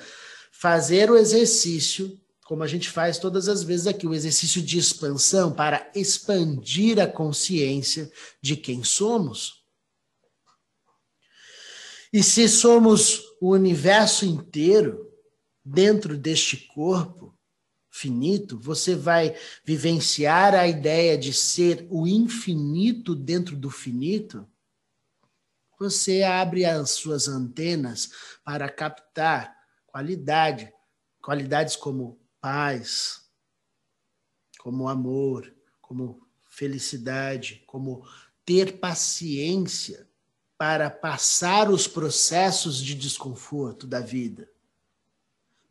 fazer 0.52 1.10
o 1.10 1.18
exercício, 1.18 2.20
como 2.46 2.64
a 2.64 2.68
gente 2.68 2.90
faz 2.90 3.18
todas 3.18 3.48
as 3.48 3.64
vezes 3.64 3.88
aqui, 3.88 4.08
o 4.08 4.14
exercício 4.14 4.62
de 4.62 4.78
expansão 4.78 5.54
para 5.54 5.90
expandir 5.96 7.00
a 7.00 7.08
consciência 7.08 8.12
de 8.42 8.56
quem 8.56 8.84
somos. 8.84 9.64
E 12.12 12.24
se 12.24 12.50
somos 12.50 13.22
o 13.40 13.52
universo 13.52 14.26
inteiro 14.26 15.08
dentro 15.64 16.18
deste 16.18 16.58
corpo 16.58 17.38
finito, 17.92 18.58
você 18.60 18.96
vai 18.96 19.36
vivenciar 19.64 20.56
a 20.56 20.68
ideia 20.68 21.18
de 21.18 21.34
ser 21.34 21.86
o 21.90 22.08
infinito 22.08 23.14
dentro 23.14 23.56
do 23.56 23.70
finito 23.70 24.48
você 25.80 26.24
abre 26.24 26.66
as 26.66 26.92
suas 26.92 27.28
antenas 27.28 28.12
para 28.44 28.70
captar 28.70 29.56
qualidade, 29.88 30.72
qualidades 31.22 31.76
como 31.76 32.20
paz, 32.42 33.22
como 34.60 34.90
amor, 34.90 35.54
como 35.82 36.22
felicidade, 36.50 37.64
como 37.66 38.06
ter 38.46 38.80
paciência 38.80 40.08
para 40.58 40.90
passar 40.90 41.70
os 41.70 41.88
processos 41.88 42.78
de 42.78 42.94
desconforto 42.94 43.88
da 43.88 44.02
vida. 44.02 44.50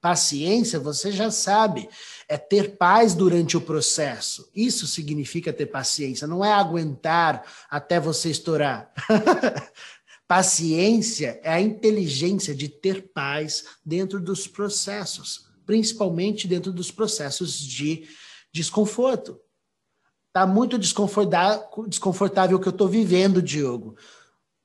Paciência, 0.00 0.78
você 0.78 1.10
já 1.10 1.30
sabe, 1.30 1.88
é 2.28 2.38
ter 2.38 2.76
paz 2.76 3.14
durante 3.14 3.56
o 3.56 3.60
processo. 3.60 4.48
Isso 4.54 4.86
significa 4.86 5.52
ter 5.52 5.66
paciência, 5.66 6.26
não 6.26 6.44
é 6.44 6.52
aguentar 6.52 7.44
até 7.68 7.98
você 8.00 8.30
estourar. 8.30 8.92
paciência 10.28 11.40
é 11.42 11.50
a 11.50 11.60
inteligência 11.60 12.54
de 12.54 12.68
ter 12.68 13.10
paz 13.14 13.64
dentro 13.84 14.20
dos 14.20 14.46
processos, 14.46 15.48
principalmente 15.64 16.46
dentro 16.46 16.70
dos 16.70 16.90
processos 16.90 17.58
de 17.58 18.06
desconforto. 18.52 19.40
Está 20.26 20.46
muito 20.46 20.78
desconfortável 20.78 22.58
o 22.58 22.60
que 22.60 22.68
eu 22.68 22.72
estou 22.72 22.86
vivendo, 22.86 23.40
Diogo. 23.40 23.96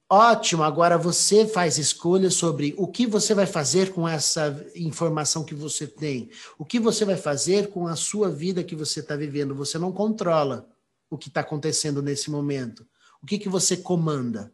Ótimo, 0.09 0.61
agora 0.61 0.97
você 0.97 1.47
faz 1.47 1.77
escolhas 1.77 2.35
sobre 2.35 2.75
o 2.77 2.85
que 2.85 3.07
você 3.07 3.33
vai 3.33 3.47
fazer 3.47 3.93
com 3.93 4.07
essa 4.07 4.63
informação 4.75 5.45
que 5.45 5.55
você 5.55 5.87
tem. 5.87 6.29
O 6.59 6.65
que 6.65 6.79
você 6.79 7.05
vai 7.05 7.15
fazer 7.15 7.69
com 7.69 7.87
a 7.87 7.95
sua 7.95 8.29
vida 8.29 8.63
que 8.63 8.75
você 8.75 8.99
está 8.99 9.15
vivendo. 9.15 9.55
Você 9.55 9.79
não 9.79 9.91
controla 9.93 10.67
o 11.09 11.17
que 11.17 11.29
está 11.29 11.39
acontecendo 11.39 12.01
nesse 12.01 12.29
momento. 12.29 12.85
O 13.21 13.25
que, 13.25 13.39
que 13.39 13.49
você 13.49 13.77
comanda? 13.77 14.51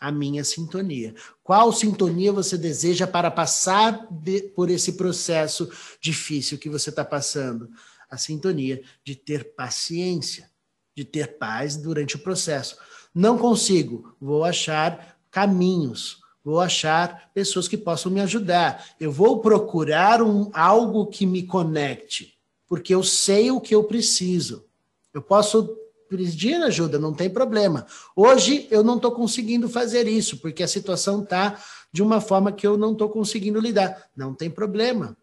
A 0.00 0.10
minha 0.10 0.42
sintonia. 0.42 1.14
Qual 1.44 1.72
sintonia 1.72 2.32
você 2.32 2.56
deseja 2.56 3.06
para 3.06 3.30
passar 3.30 4.06
de, 4.10 4.42
por 4.42 4.70
esse 4.70 4.94
processo 4.94 5.70
difícil 6.00 6.56
que 6.58 6.70
você 6.70 6.88
está 6.88 7.04
passando? 7.04 7.68
A 8.10 8.16
sintonia 8.16 8.82
de 9.04 9.14
ter 9.14 9.54
paciência, 9.54 10.50
de 10.96 11.04
ter 11.04 11.38
paz 11.38 11.76
durante 11.76 12.16
o 12.16 12.20
processo 12.20 12.76
não 13.14 13.36
consigo, 13.36 14.14
vou 14.20 14.44
achar 14.44 15.18
caminhos, 15.30 16.20
vou 16.44 16.60
achar 16.60 17.30
pessoas 17.34 17.66
que 17.66 17.76
possam 17.76 18.10
me 18.10 18.20
ajudar. 18.20 18.84
Eu 19.00 19.10
vou 19.10 19.40
procurar 19.40 20.22
um, 20.22 20.50
algo 20.52 21.06
que 21.06 21.26
me 21.26 21.42
conecte, 21.42 22.38
porque 22.68 22.94
eu 22.94 23.02
sei 23.02 23.50
o 23.50 23.60
que 23.60 23.74
eu 23.74 23.84
preciso. 23.84 24.64
Eu 25.12 25.20
posso 25.20 25.76
pedir 26.10 26.60
ajuda, 26.62 26.98
não 26.98 27.14
tem 27.14 27.30
problema. 27.30 27.86
Hoje 28.16 28.66
eu 28.68 28.82
não 28.82 28.96
estou 28.96 29.12
conseguindo 29.12 29.68
fazer 29.68 30.08
isso, 30.08 30.38
porque 30.38 30.64
a 30.64 30.68
situação 30.68 31.22
está 31.22 31.62
de 31.92 32.02
uma 32.02 32.20
forma 32.20 32.50
que 32.50 32.66
eu 32.66 32.76
não 32.76 32.92
estou 32.92 33.08
conseguindo 33.08 33.60
lidar. 33.60 34.10
Não 34.16 34.34
tem 34.34 34.50
problema. 34.50 35.16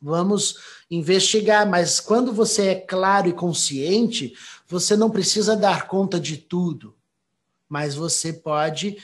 Vamos 0.00 0.56
investigar, 0.90 1.68
mas 1.68 2.00
quando 2.00 2.32
você 2.32 2.66
é 2.68 2.74
claro 2.74 3.28
e 3.28 3.32
consciente, 3.32 4.34
você 4.66 4.96
não 4.96 5.08
precisa 5.08 5.54
dar 5.56 5.86
conta 5.86 6.18
de 6.18 6.36
tudo, 6.36 6.96
mas 7.68 7.94
você 7.94 8.32
pode 8.32 8.96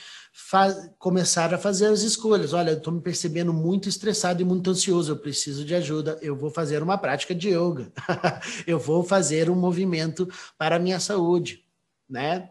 começar 0.99 1.52
a 1.52 1.59
fazer 1.59 1.87
as 1.87 2.02
escolhas. 2.02 2.52
Olha, 2.52 2.71
eu 2.71 2.78
estou 2.78 2.92
me 2.92 3.00
percebendo 3.00 3.52
muito 3.52 3.88
estressado 3.88 4.40
e 4.40 4.45
muito 4.45 4.71
ansioso, 4.71 5.12
eu 5.12 5.16
preciso 5.16 5.64
de 5.64 5.75
ajuda, 5.75 6.18
eu 6.23 6.37
vou 6.37 6.50
fazer 6.50 6.83
uma 6.83 6.97
prática 6.97 7.35
de 7.35 7.49
yoga, 7.49 7.92
eu 8.66 8.78
vou 8.78 9.02
fazer 9.02 9.50
um 9.50 9.54
movimento 9.54 10.28
para 10.57 10.76
a 10.76 10.78
minha 10.78 11.00
saúde, 11.00 11.64
né? 12.09 12.50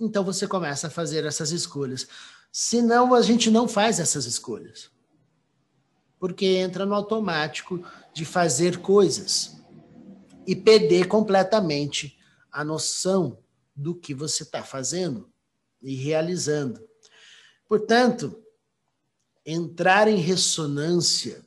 Então 0.00 0.24
você 0.24 0.46
começa 0.46 0.86
a 0.86 0.90
fazer 0.90 1.24
essas 1.24 1.50
escolhas. 1.50 2.06
Senão 2.52 3.14
a 3.14 3.22
gente 3.22 3.50
não 3.50 3.68
faz 3.68 3.98
essas 3.98 4.24
escolhas. 4.24 4.90
Porque 6.18 6.46
entra 6.46 6.86
no 6.86 6.94
automático 6.94 7.84
de 8.14 8.24
fazer 8.24 8.78
coisas 8.78 9.56
e 10.46 10.56
perder 10.56 11.06
completamente 11.06 12.18
a 12.50 12.64
noção 12.64 13.38
do 13.74 13.94
que 13.94 14.14
você 14.14 14.42
está 14.42 14.62
fazendo 14.62 15.28
e 15.82 15.94
realizando. 15.94 16.80
Portanto, 17.68 18.42
entrar 19.44 20.08
em 20.08 20.16
ressonância 20.16 21.44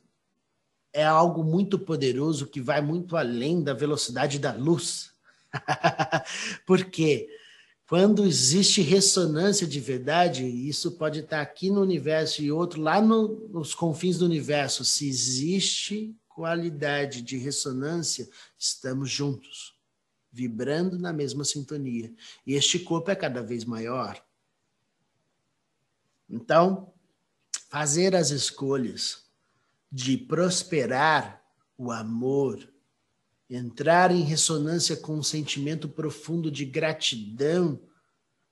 é 0.92 1.04
algo 1.04 1.44
muito 1.44 1.78
poderoso 1.78 2.46
que 2.46 2.60
vai 2.60 2.80
muito 2.80 3.16
além 3.16 3.62
da 3.62 3.72
velocidade 3.72 4.38
da 4.38 4.52
luz. 4.52 5.12
Porque 6.66 7.28
quando 7.86 8.24
existe 8.24 8.82
ressonância 8.82 9.66
de 9.66 9.80
verdade, 9.80 10.44
isso 10.44 10.92
pode 10.92 11.20
estar 11.20 11.40
aqui 11.40 11.70
no 11.70 11.80
universo 11.80 12.42
e 12.42 12.52
outro 12.52 12.80
lá 12.80 13.00
no, 13.00 13.48
nos 13.48 13.74
confins 13.74 14.18
do 14.18 14.24
universo. 14.24 14.84
Se 14.84 15.08
existe 15.08 16.14
qualidade 16.28 17.22
de 17.22 17.36
ressonância, 17.36 18.28
estamos 18.56 19.10
juntos 19.10 19.74
vibrando 20.32 20.98
na 20.98 21.12
mesma 21.12 21.44
sintonia. 21.44 22.12
E 22.46 22.54
este 22.54 22.78
corpo 22.78 23.10
é 23.10 23.16
cada 23.16 23.42
vez 23.42 23.64
maior. 23.64 24.22
Então, 26.30 26.92
fazer 27.68 28.14
as 28.14 28.30
escolhas 28.30 29.24
de 29.90 30.16
prosperar 30.16 31.42
o 31.76 31.90
amor, 31.90 32.68
entrar 33.48 34.12
em 34.12 34.22
ressonância 34.22 34.96
com 34.96 35.16
um 35.16 35.22
sentimento 35.22 35.88
profundo 35.88 36.50
de 36.50 36.64
gratidão 36.64 37.80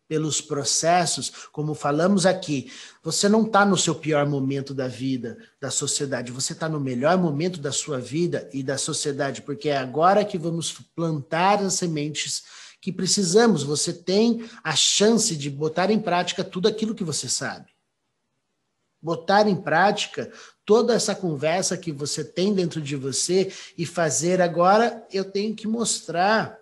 pelos 0.08 0.40
processos, 0.40 1.30
como 1.52 1.74
falamos 1.74 2.24
aqui, 2.24 2.72
você 3.02 3.28
não 3.28 3.42
está 3.42 3.64
no 3.66 3.76
seu 3.76 3.94
pior 3.94 4.26
momento 4.26 4.72
da 4.72 4.88
vida, 4.88 5.36
da 5.60 5.70
sociedade, 5.70 6.32
você 6.32 6.54
está 6.54 6.66
no 6.66 6.80
melhor 6.80 7.18
momento 7.18 7.60
da 7.60 7.70
sua 7.70 8.00
vida 8.00 8.48
e 8.52 8.62
da 8.62 8.78
sociedade, 8.78 9.42
porque 9.42 9.68
é 9.68 9.76
agora 9.76 10.24
que 10.24 10.38
vamos 10.38 10.72
plantar 10.96 11.62
as 11.62 11.74
sementes 11.74 12.42
que 12.80 12.92
precisamos. 12.92 13.62
Você 13.62 13.92
tem 13.92 14.48
a 14.62 14.74
chance 14.74 15.36
de 15.36 15.50
botar 15.50 15.90
em 15.90 16.00
prática 16.00 16.44
tudo 16.44 16.68
aquilo 16.68 16.94
que 16.94 17.04
você 17.04 17.28
sabe. 17.28 17.70
Botar 19.00 19.48
em 19.48 19.56
prática 19.56 20.32
toda 20.64 20.94
essa 20.94 21.14
conversa 21.14 21.78
que 21.78 21.92
você 21.92 22.24
tem 22.24 22.52
dentro 22.52 22.80
de 22.80 22.96
você 22.96 23.52
e 23.76 23.86
fazer 23.86 24.40
agora, 24.40 25.06
eu 25.12 25.24
tenho 25.24 25.54
que 25.54 25.66
mostrar 25.66 26.58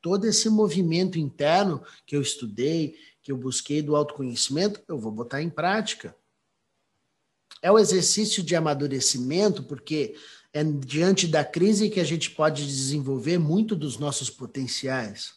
todo 0.00 0.24
esse 0.26 0.48
movimento 0.48 1.18
interno 1.18 1.82
que 2.06 2.16
eu 2.16 2.22
estudei, 2.22 2.96
que 3.22 3.32
eu 3.32 3.36
busquei 3.36 3.82
do 3.82 3.96
autoconhecimento, 3.96 4.80
eu 4.86 4.98
vou 4.98 5.10
botar 5.10 5.42
em 5.42 5.50
prática. 5.50 6.14
É 7.60 7.72
o 7.72 7.78
exercício 7.78 8.42
de 8.42 8.54
amadurecimento, 8.54 9.64
porque 9.64 10.14
é 10.56 10.64
diante 10.64 11.26
da 11.26 11.44
crise 11.44 11.90
que 11.90 12.00
a 12.00 12.04
gente 12.04 12.30
pode 12.30 12.66
desenvolver 12.66 13.36
muito 13.36 13.76
dos 13.76 13.98
nossos 13.98 14.30
potenciais. 14.30 15.34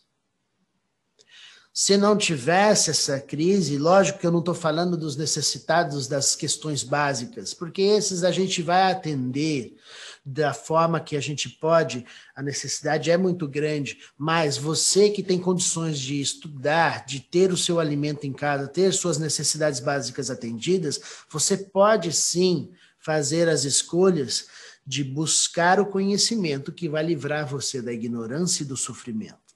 Se 1.73 1.97
não 1.97 2.17
tivesse 2.17 2.89
essa 2.89 3.19
crise, 3.19 3.77
lógico 3.77 4.17
que 4.17 4.25
eu 4.25 4.31
não 4.31 4.39
estou 4.39 4.55
falando 4.55 4.95
dos 4.95 5.17
necessitados 5.17 6.07
das 6.07 6.37
questões 6.37 6.83
básicas, 6.83 7.53
porque 7.53 7.81
esses 7.81 8.23
a 8.23 8.31
gente 8.31 8.61
vai 8.61 8.93
atender 8.93 9.75
da 10.25 10.53
forma 10.53 11.01
que 11.01 11.17
a 11.17 11.21
gente 11.21 11.49
pode, 11.49 12.05
a 12.33 12.41
necessidade 12.41 13.11
é 13.11 13.17
muito 13.17 13.45
grande, 13.45 13.97
mas 14.17 14.57
você 14.57 15.09
que 15.09 15.21
tem 15.21 15.37
condições 15.37 15.99
de 15.99 16.21
estudar, 16.21 17.05
de 17.05 17.19
ter 17.19 17.51
o 17.51 17.57
seu 17.57 17.77
alimento 17.77 18.25
em 18.25 18.31
casa, 18.31 18.69
ter 18.69 18.93
suas 18.93 19.17
necessidades 19.17 19.81
básicas 19.81 20.29
atendidas, 20.31 20.97
você 21.29 21.57
pode 21.57 22.13
sim 22.13 22.71
fazer 22.99 23.49
as 23.49 23.65
escolhas 23.65 24.47
de 24.89 25.03
buscar 25.03 25.79
o 25.79 25.85
conhecimento 25.85 26.71
que 26.71 26.89
vai 26.89 27.05
livrar 27.05 27.45
você 27.45 27.79
da 27.79 27.93
ignorância 27.93 28.63
e 28.63 28.65
do 28.65 28.75
sofrimento. 28.75 29.55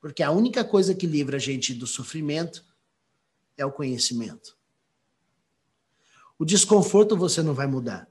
Porque 0.00 0.22
a 0.22 0.30
única 0.30 0.64
coisa 0.64 0.94
que 0.94 1.06
livra 1.06 1.36
a 1.36 1.38
gente 1.38 1.74
do 1.74 1.86
sofrimento 1.86 2.64
é 3.58 3.66
o 3.66 3.70
conhecimento. 3.70 4.56
O 6.38 6.46
desconforto 6.46 7.14
você 7.14 7.42
não 7.42 7.52
vai 7.52 7.66
mudar. 7.66 8.08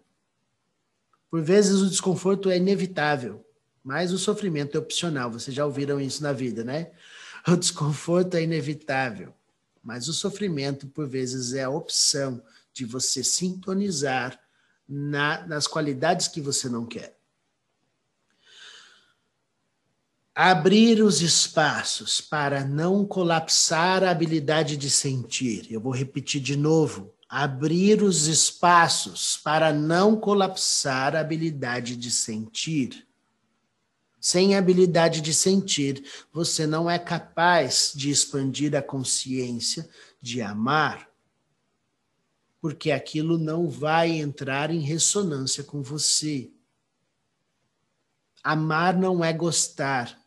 Por 1.27 1.41
vezes 1.41 1.81
o 1.81 1.89
desconforto 1.89 2.51
é 2.51 2.57
inevitável, 2.57 3.43
mas 3.83 4.13
o 4.13 4.19
sofrimento 4.19 4.77
é 4.77 4.79
opcional. 4.79 5.31
Vocês 5.31 5.55
já 5.55 5.65
ouviram 5.65 5.99
isso 5.99 6.21
na 6.21 6.33
vida, 6.33 6.63
né? 6.63 6.91
O 7.47 7.55
desconforto 7.55 8.37
é 8.37 8.43
inevitável, 8.43 9.33
mas 9.83 10.07
o 10.07 10.13
sofrimento, 10.13 10.85
por 10.85 11.07
vezes, 11.07 11.53
é 11.53 11.63
a 11.63 11.69
opção 11.71 12.43
de 12.71 12.85
você 12.85 13.23
sintonizar 13.23 14.44
na, 14.87 15.45
nas 15.47 15.67
qualidades 15.67 16.27
que 16.27 16.41
você 16.41 16.69
não 16.69 16.85
quer. 16.85 17.15
abrir 20.35 21.01
os 21.01 21.21
espaços 21.21 22.19
para 22.19 22.65
não 22.65 23.05
colapsar 23.05 24.03
a 24.03 24.11
habilidade 24.11 24.75
de 24.75 24.89
sentir. 24.89 25.71
Eu 25.71 25.79
vou 25.79 25.93
repetir 25.93 26.41
de 26.41 26.57
novo. 26.57 27.13
Abrir 27.29 28.03
os 28.03 28.27
espaços 28.27 29.37
para 29.37 29.71
não 29.71 30.17
colapsar 30.17 31.15
a 31.15 31.21
habilidade 31.21 31.95
de 31.95 32.11
sentir. 32.11 33.07
Sem 34.19 34.55
habilidade 34.55 35.21
de 35.21 35.33
sentir, 35.33 36.03
você 36.33 36.67
não 36.67 36.89
é 36.89 36.99
capaz 36.99 37.93
de 37.95 38.09
expandir 38.09 38.75
a 38.75 38.81
consciência 38.81 39.87
de 40.21 40.41
amar, 40.41 41.07
porque 42.65 42.89
aquilo 42.89 43.37
não 43.37 43.69
vai 43.69 44.09
entrar 44.09 44.71
em 44.71 44.79
ressonância 44.79 45.63
com 45.63 45.83
você. 45.83 46.49
Amar 48.43 48.97
não 48.97 49.23
é 49.23 49.31
gostar, 49.31 50.19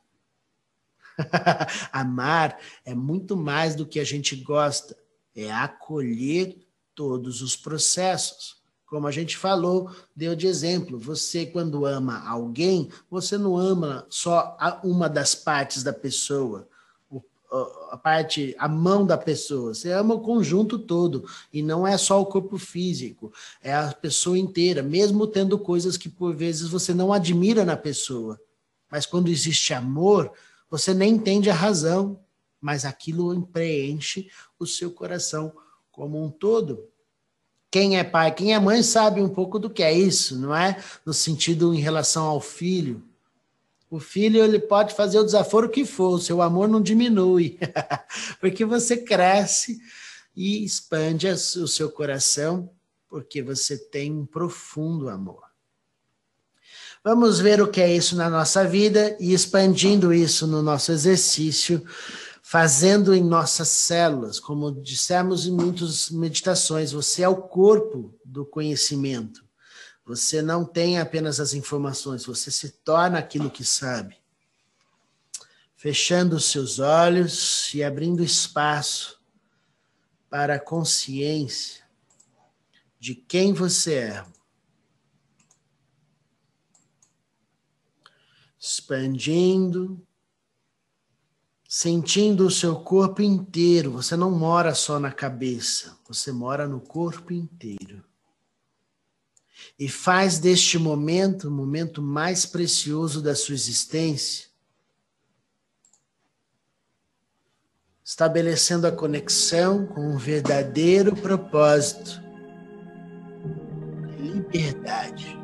Amar 1.90 2.57
é 2.85 2.94
muito 2.94 3.37
mais 3.37 3.74
do 3.74 3.85
que 3.85 3.98
a 3.98 4.05
gente 4.05 4.37
gosta, 4.37 4.96
é 5.35 5.51
acolher 5.51 6.64
todos 6.94 7.42
os 7.42 7.57
processos. 7.57 8.62
Como 8.87 9.09
a 9.09 9.11
gente 9.11 9.37
falou, 9.37 9.90
deu 10.14 10.37
de 10.37 10.46
exemplo. 10.46 10.96
Você, 10.96 11.44
quando 11.44 11.85
ama 11.85 12.24
alguém, 12.24 12.88
você 13.11 13.37
não 13.37 13.57
ama 13.57 14.07
só 14.09 14.57
uma 14.85 15.09
das 15.09 15.35
partes 15.35 15.83
da 15.83 15.92
pessoa, 15.92 16.68
a 17.91 17.97
parte, 17.97 18.55
a 18.59 18.69
mão 18.69 19.07
da 19.07 19.17
pessoa. 19.17 19.75
Você 19.75 19.91
ama 19.93 20.15
o 20.15 20.21
conjunto 20.21 20.79
todo. 20.79 21.25
E 21.53 21.63
não 21.63 21.87
é 21.87 21.97
só 21.97 22.21
o 22.21 22.27
corpo 22.27 22.59
físico, 22.59 23.33
é 23.63 23.75
a 23.75 23.93
pessoa 23.93 24.39
inteira, 24.39 24.83
mesmo 24.83 25.27
tendo 25.27 25.59
coisas 25.59 25.97
que 25.97 26.09
por 26.09 26.35
vezes 26.35 26.69
você 26.69 26.93
não 26.93 27.13
admira 27.13 27.65
na 27.65 27.77
pessoa. 27.77 28.41
Mas 28.91 29.07
quando 29.07 29.29
existe 29.29 29.73
amor, 29.73 30.33
você 30.71 30.93
nem 30.93 31.15
entende 31.15 31.51
a 31.51 31.55
razão, 31.55 32.21
mas 32.61 32.85
aquilo 32.85 33.41
preenche 33.47 34.29
o 34.59 34.67
seu 34.67 34.91
coração 34.91 35.53
como 35.91 36.23
um 36.23 36.31
todo. 36.31 36.87
Quem 37.71 37.99
é 37.99 38.05
pai, 38.05 38.35
quem 38.35 38.55
é 38.55 38.59
mãe 38.59 38.83
sabe 38.83 39.21
um 39.21 39.29
pouco 39.29 39.59
do 39.59 39.69
que 39.69 39.83
é 39.83 39.93
isso, 39.93 40.39
não 40.39 40.55
é? 40.55 40.83
No 41.05 41.13
sentido 41.13 41.75
em 41.75 41.81
relação 41.81 42.25
ao 42.25 42.41
filho. 42.41 43.03
O 43.90 43.98
filho 43.98 44.42
ele 44.42 44.59
pode 44.59 44.94
fazer 44.94 45.18
o 45.18 45.24
desaforo 45.24 45.68
que 45.68 45.85
for, 45.85 46.14
o 46.14 46.20
seu 46.20 46.42
amor 46.42 46.68
não 46.68 46.81
diminui, 46.81 47.59
porque 48.40 48.64
você 48.64 48.96
cresce 48.96 49.79
e 50.37 50.64
expande 50.64 51.27
o 51.27 51.66
seu 51.66 51.90
coração, 51.90 52.70
porque 53.09 53.42
você 53.42 53.79
tem 53.79 54.12
um 54.12 54.27
profundo 54.27 55.09
amor. 55.09 55.42
Vamos 57.03 57.40
ver 57.40 57.62
o 57.62 57.68
que 57.68 57.81
é 57.81 57.94
isso 57.94 58.14
na 58.16 58.29
nossa 58.29 58.64
vida 58.64 59.16
e 59.18 59.33
expandindo 59.33 60.12
isso 60.12 60.46
no 60.46 60.62
nosso 60.62 60.92
exercício 60.92 61.83
fazendo 62.48 63.14
em 63.14 63.22
nossas 63.22 63.68
células, 63.68 64.40
como 64.40 64.72
dissemos 64.72 65.46
em 65.46 65.51
muitas 65.51 66.09
meditações, 66.09 66.92
você 66.92 67.20
é 67.20 67.29
o 67.29 67.37
corpo 67.37 68.18
do 68.24 68.42
conhecimento. 68.46 69.44
Você 70.09 70.40
não 70.40 70.64
tem 70.64 70.99
apenas 70.99 71.38
as 71.38 71.53
informações, 71.53 72.25
você 72.25 72.51
se 72.51 72.71
torna 72.71 73.18
aquilo 73.18 73.51
que 73.51 73.62
sabe. 73.62 74.16
Fechando 75.77 76.37
os 76.37 76.47
seus 76.47 76.79
olhos 76.79 77.73
e 77.75 77.85
abrindo 77.85 78.25
espaço 78.25 79.21
para 80.31 80.55
a 80.55 80.59
consciência 80.59 81.85
de 82.99 83.14
quem 83.14 83.53
você 83.53 83.94
é. 83.97 84.25
Expandindo 88.59 90.03
sentindo 91.68 92.47
o 92.47 92.51
seu 92.51 92.81
corpo 92.81 93.21
inteiro. 93.21 93.92
Você 93.92 94.16
não 94.16 94.31
mora 94.31 94.75
só 94.75 94.99
na 94.99 95.12
cabeça, 95.12 95.99
você 96.09 96.33
mora 96.33 96.66
no 96.66 96.81
corpo 96.81 97.31
inteiro. 97.31 98.08
E 99.79 99.88
faz 99.88 100.41
deste 100.41 100.77
momento 100.77 101.47
o 101.47 101.51
momento 101.53 102.03
mais 102.03 102.45
precioso 102.45 103.23
da 103.23 103.33
sua 103.37 103.55
existência, 103.55 104.49
estabelecendo 108.05 108.88
a 108.88 108.93
conexão 108.93 109.87
com 109.87 110.17
o 110.17 110.19
verdadeiro 110.19 111.14
propósito, 111.14 112.21
liberdade. 114.19 115.38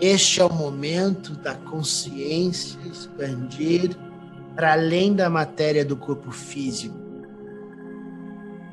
Este 0.00 0.40
é 0.40 0.44
o 0.44 0.52
momento 0.52 1.34
da 1.34 1.56
consciência 1.56 2.78
expandir 2.86 3.96
para 4.54 4.72
além 4.74 5.14
da 5.14 5.28
matéria 5.28 5.84
do 5.84 5.96
corpo 5.96 6.30
físico 6.30 7.09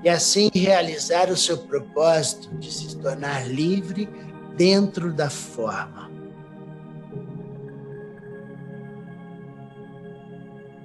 e 0.04 0.10
assim 0.10 0.50
realizar 0.54 1.30
o 1.30 1.38
seu 1.38 1.58
propósito 1.58 2.56
de 2.58 2.72
se 2.72 2.98
tornar 2.98 3.48
livre 3.48 4.10
dentro 4.56 5.12
da 5.14 5.30
forma. 5.30 6.10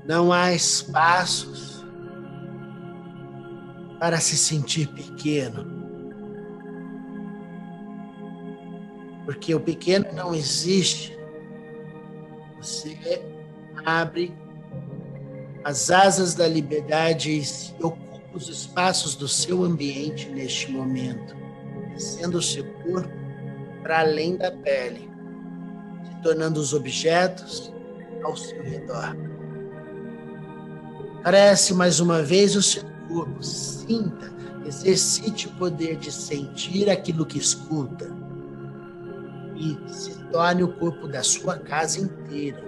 Não 0.04 0.32
há 0.32 0.52
espaços 0.52 1.84
para 4.00 4.18
se 4.18 4.36
sentir 4.36 4.88
pequeno. 4.88 5.82
porque 9.24 9.54
o 9.54 9.60
pequeno 9.60 10.06
não 10.12 10.34
existe. 10.34 11.16
Você 12.60 12.96
abre 13.84 14.34
as 15.64 15.90
asas 15.90 16.34
da 16.34 16.46
liberdade 16.46 17.30
e 17.30 17.84
ocupa 17.84 18.11
os 18.34 18.48
espaços 18.48 19.14
do 19.14 19.28
seu 19.28 19.62
ambiente 19.64 20.28
neste 20.28 20.70
momento, 20.70 21.36
descendo 21.92 22.38
o 22.38 22.42
seu 22.42 22.64
corpo 22.84 23.12
para 23.82 24.00
além 24.00 24.36
da 24.36 24.50
pele, 24.50 25.10
se 26.04 26.22
tornando 26.22 26.60
os 26.60 26.72
objetos 26.72 27.72
ao 28.22 28.36
seu 28.36 28.62
redor. 28.62 29.16
Parece 31.22 31.74
mais 31.74 32.00
uma 32.00 32.22
vez 32.22 32.56
o 32.56 32.62
seu 32.62 32.84
corpo, 33.08 33.42
sinta, 33.42 34.32
exercite 34.66 35.48
o 35.48 35.52
poder 35.52 35.96
de 35.96 36.10
sentir 36.10 36.88
aquilo 36.88 37.26
que 37.26 37.38
escuta 37.38 38.10
e 39.56 39.78
se 39.92 40.18
torne 40.30 40.62
o 40.62 40.72
corpo 40.72 41.06
da 41.06 41.22
sua 41.22 41.58
casa 41.58 42.00
inteira. 42.00 42.62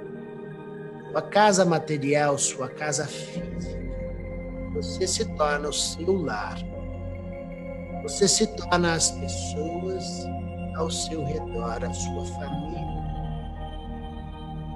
Sua 1.10 1.22
casa 1.22 1.64
material, 1.64 2.36
sua 2.38 2.68
casa 2.68 3.06
física. 3.06 3.83
Você 4.74 5.06
se 5.06 5.24
torna 5.36 5.68
o 5.68 5.72
seu 5.72 6.22
lar. 6.22 6.56
Você 8.02 8.26
se 8.26 8.46
torna 8.56 8.94
as 8.94 9.12
pessoas 9.12 10.04
ao 10.76 10.90
seu 10.90 11.24
redor, 11.24 11.84
a 11.84 11.92
sua 11.92 12.24
família. 12.26 12.84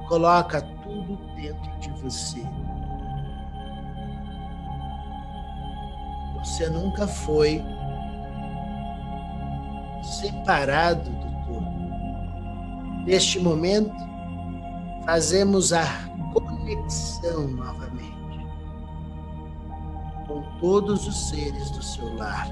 Coloca 0.09 0.63
tudo 0.83 1.17
dentro 1.35 1.79
de 1.81 1.91
você. 2.01 2.43
Você 6.39 6.71
nunca 6.71 7.07
foi 7.07 7.61
separado 10.03 11.11
do 11.11 11.29
Neste 13.05 13.41
momento, 13.41 13.95
fazemos 15.05 15.73
a 15.73 15.85
conexão 16.35 17.49
novamente 17.49 18.18
todos 20.61 21.07
os 21.07 21.29
seres 21.29 21.71
do 21.71 21.83
seu 21.83 22.15
lar. 22.17 22.49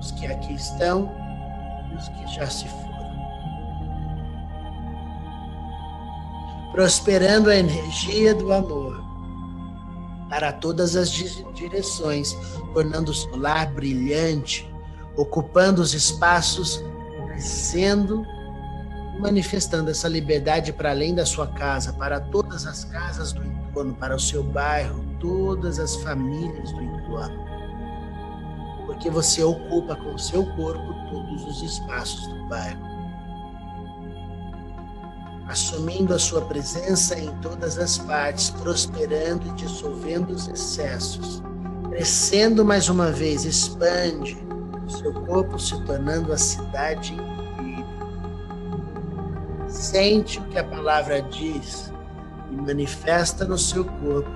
Os 0.00 0.10
que 0.12 0.26
aqui 0.26 0.54
estão 0.54 1.10
e 1.90 1.96
os 1.96 2.08
que 2.08 2.26
já 2.34 2.46
se 2.48 2.66
foram. 2.66 2.84
Prosperando 6.72 7.50
a 7.50 7.56
energia 7.56 8.34
do 8.34 8.52
amor 8.52 9.02
para 10.28 10.52
todas 10.52 10.96
as 10.96 11.10
direções, 11.54 12.36
tornando 12.72 13.12
o 13.12 13.14
seu 13.14 13.36
lar 13.36 13.72
brilhante, 13.72 14.68
ocupando 15.16 15.80
os 15.80 15.94
espaços 15.94 16.82
crescendo, 17.26 18.26
manifestando 19.20 19.90
essa 19.90 20.08
liberdade 20.08 20.72
para 20.72 20.90
além 20.90 21.14
da 21.14 21.24
sua 21.24 21.46
casa, 21.46 21.92
para 21.92 22.20
todas 22.20 22.66
as 22.66 22.84
casas 22.84 23.32
do 23.32 23.53
entorno, 23.74 23.94
para 23.94 24.14
o 24.14 24.20
seu 24.20 24.42
bairro, 24.42 25.04
todas 25.18 25.78
as 25.78 25.96
famílias 25.96 26.72
do 26.72 26.82
entorno. 26.82 27.44
Porque 28.86 29.10
você 29.10 29.42
ocupa 29.42 29.96
com 29.96 30.14
o 30.14 30.18
seu 30.18 30.46
corpo 30.54 30.94
todos 31.10 31.44
os 31.44 31.62
espaços 31.62 32.26
do 32.28 32.48
bairro. 32.48 32.94
Assumindo 35.48 36.14
a 36.14 36.18
sua 36.18 36.42
presença 36.42 37.18
em 37.18 37.30
todas 37.40 37.78
as 37.78 37.98
partes, 37.98 38.50
prosperando 38.50 39.46
e 39.48 39.52
dissolvendo 39.52 40.30
os 40.30 40.48
excessos. 40.48 41.42
Crescendo 41.90 42.64
mais 42.64 42.88
uma 42.88 43.10
vez, 43.10 43.44
expande 43.44 44.36
o 44.86 44.90
seu 44.90 45.12
corpo 45.12 45.58
se 45.58 45.80
tornando 45.84 46.32
a 46.32 46.38
cidade 46.38 47.14
inteira. 47.14 47.84
Sente 49.68 50.38
o 50.38 50.44
que 50.44 50.58
a 50.58 50.64
palavra 50.64 51.20
diz 51.22 51.93
e 52.54 52.62
manifesta 52.62 53.44
no 53.44 53.58
seu 53.58 53.84
corpo, 53.84 54.30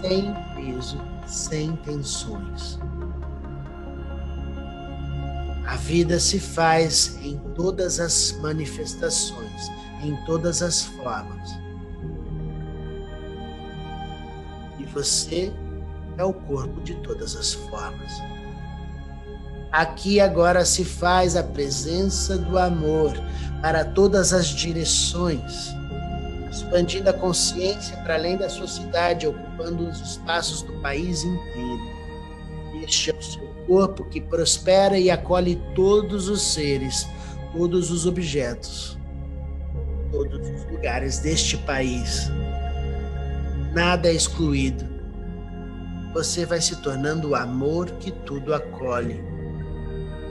sem 0.00 0.32
peso, 0.54 1.00
sem 1.26 1.74
tensões. 1.76 2.78
A 5.66 5.76
vida 5.76 6.20
se 6.20 6.38
faz 6.38 7.18
em 7.22 7.36
todas 7.54 7.98
as 7.98 8.32
manifestações, 8.40 9.68
em 10.02 10.14
todas 10.24 10.62
as 10.62 10.82
formas. 10.82 11.50
E 14.78 14.84
você 14.84 15.52
é 16.16 16.24
o 16.24 16.32
corpo 16.32 16.80
de 16.82 16.94
todas 16.96 17.34
as 17.34 17.54
formas. 17.54 18.12
Aqui 19.72 20.20
agora 20.20 20.64
se 20.64 20.84
faz 20.84 21.34
a 21.34 21.42
presença 21.42 22.38
do 22.38 22.56
amor 22.56 23.12
para 23.60 23.84
todas 23.84 24.32
as 24.32 24.46
direções. 24.46 25.74
Expandindo 26.54 27.10
a 27.10 27.12
consciência 27.12 27.96
para 27.98 28.14
além 28.14 28.36
da 28.36 28.48
sua 28.48 28.68
cidade, 28.68 29.26
ocupando 29.26 29.88
os 29.88 30.00
espaços 30.00 30.62
do 30.62 30.72
país 30.74 31.24
inteiro. 31.24 31.82
Este 32.80 33.10
é 33.10 33.14
o 33.14 33.20
seu 33.20 33.48
corpo 33.66 34.04
que 34.04 34.20
prospera 34.20 34.96
e 34.96 35.10
acolhe 35.10 35.60
todos 35.74 36.28
os 36.28 36.40
seres, 36.40 37.08
todos 37.52 37.90
os 37.90 38.06
objetos, 38.06 38.96
todos 40.12 40.48
os 40.48 40.64
lugares 40.70 41.18
deste 41.18 41.56
país. 41.56 42.30
Nada 43.72 44.08
é 44.08 44.12
excluído. 44.12 44.84
Você 46.12 46.46
vai 46.46 46.60
se 46.60 46.76
tornando 46.76 47.30
o 47.30 47.34
amor 47.34 47.90
que 47.98 48.12
tudo 48.12 48.54
acolhe, 48.54 49.20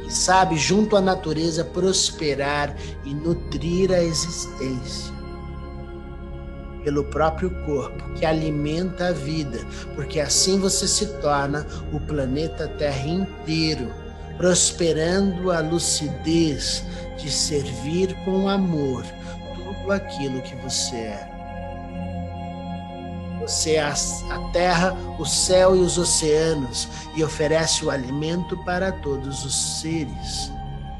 que 0.05 0.13
sabe, 0.13 0.55
junto 0.55 0.95
à 0.95 1.01
natureza, 1.01 1.65
prosperar 1.65 2.73
e 3.03 3.13
nutrir 3.13 3.91
a 3.91 4.01
existência 4.01 5.12
pelo 6.83 7.03
próprio 7.05 7.49
corpo, 7.65 8.11
que 8.13 8.25
alimenta 8.25 9.07
a 9.07 9.11
vida, 9.11 9.59
porque 9.95 10.19
assim 10.19 10.59
você 10.59 10.87
se 10.87 11.07
torna 11.21 11.65
o 11.91 11.99
planeta 11.99 12.67
Terra 12.67 13.07
inteiro, 13.07 13.91
prosperando 14.37 15.51
a 15.51 15.59
lucidez 15.59 16.83
de 17.17 17.31
servir 17.31 18.15
com 18.25 18.49
amor 18.49 19.03
tudo 19.83 19.91
aquilo 19.91 20.41
que 20.41 20.55
você 20.55 20.95
é. 20.95 21.29
Você 23.41 23.71
é 23.73 23.81
a 23.81 24.39
terra, 24.53 24.93
o 25.19 25.25
céu 25.25 25.75
e 25.75 25.79
os 25.79 25.97
oceanos 25.97 26.87
e 27.13 27.23
oferece 27.23 27.83
o 27.83 27.91
alimento 27.91 28.55
para 28.63 28.89
todos 28.89 29.43
os 29.43 29.81
seres, 29.81 30.49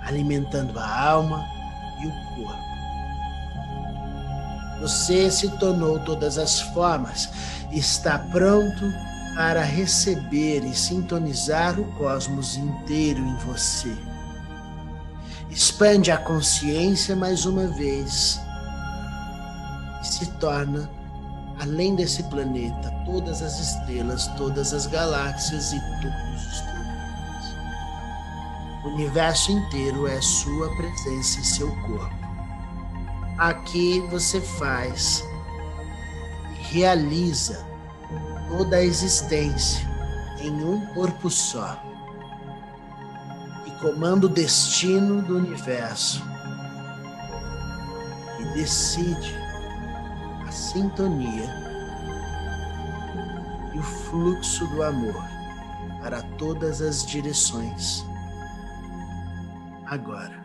alimentando 0.02 0.78
a 0.78 1.10
alma 1.10 1.46
e 2.02 2.08
o 2.08 2.12
corpo. 2.36 2.73
Você 4.84 5.32
se 5.32 5.48
tornou 5.60 5.98
todas 5.98 6.38
as 6.38 6.60
formas, 6.60 7.30
está 7.72 8.20
pronto 8.20 8.84
para 9.34 9.64
receber 9.64 10.62
e 10.66 10.76
sintonizar 10.76 11.80
o 11.80 11.86
cosmos 11.94 12.58
inteiro 12.58 13.20
em 13.20 13.36
você. 13.38 13.96
Expande 15.50 16.12
a 16.12 16.18
consciência 16.18 17.16
mais 17.16 17.46
uma 17.46 17.66
vez 17.66 18.42
e 20.02 20.06
se 20.06 20.26
torna, 20.32 20.90
além 21.62 21.96
desse 21.96 22.22
planeta, 22.24 22.92
todas 23.06 23.42
as 23.42 23.58
estrelas, 23.62 24.28
todas 24.36 24.74
as 24.74 24.86
galáxias 24.86 25.72
e 25.72 25.80
todos 26.02 26.46
os 26.46 26.60
planetas. 26.60 27.56
O 28.84 28.88
universo 28.90 29.50
inteiro 29.50 30.10
é 30.10 30.20
sua 30.22 30.76
presença 30.76 31.40
e 31.40 31.46
seu 31.46 31.74
corpo. 31.84 32.23
Aqui 33.38 34.00
você 34.12 34.40
faz 34.40 35.24
e 36.52 36.74
realiza 36.74 37.66
toda 38.48 38.78
a 38.78 38.84
existência 38.84 39.88
em 40.40 40.64
um 40.64 40.86
corpo 40.94 41.30
só 41.30 41.82
e 43.66 43.72
comanda 43.82 44.28
o 44.28 44.30
destino 44.30 45.22
do 45.24 45.38
universo 45.38 46.24
e 48.40 48.44
decide 48.54 49.36
a 50.48 50.52
sintonia 50.52 51.50
e 53.74 53.80
o 53.80 53.84
fluxo 53.84 54.68
do 54.68 54.84
amor 54.84 55.24
para 56.02 56.22
todas 56.38 56.82
as 56.82 57.04
direções. 57.04 58.06
Agora. 59.86 60.43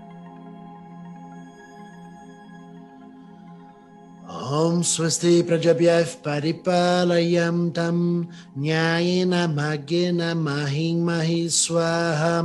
ॐ 4.48 4.80
स्वस्ति 4.88 5.30
प्रजभ्यः 5.48 6.12
परिपालयं 6.24 7.58
तं 7.76 7.96
न्यायेन 8.58 9.32
भाग्येन 9.56 10.22
माहिं 10.42 11.00
महि 11.04 11.48
स्वाहा 11.52 12.36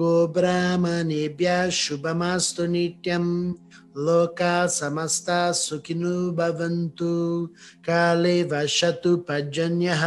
गोब्राह्मणेभ्यः 0.00 1.68
शुभमास्तु 1.78 2.66
नित्यं 2.72 3.24
लोका 4.06 4.56
समस्ता 4.76 5.40
सुखिनो 5.62 6.16
भवन्तु 6.40 7.14
काले 7.88 8.36
वशतु 8.52 9.16
पर्जन्यः 9.28 10.04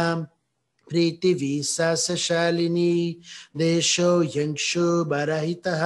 प्रीतिविशासशालिनी 0.88 2.94
देशो 3.64 4.12
यंशो 4.36 4.88
बरहितः 5.10 5.84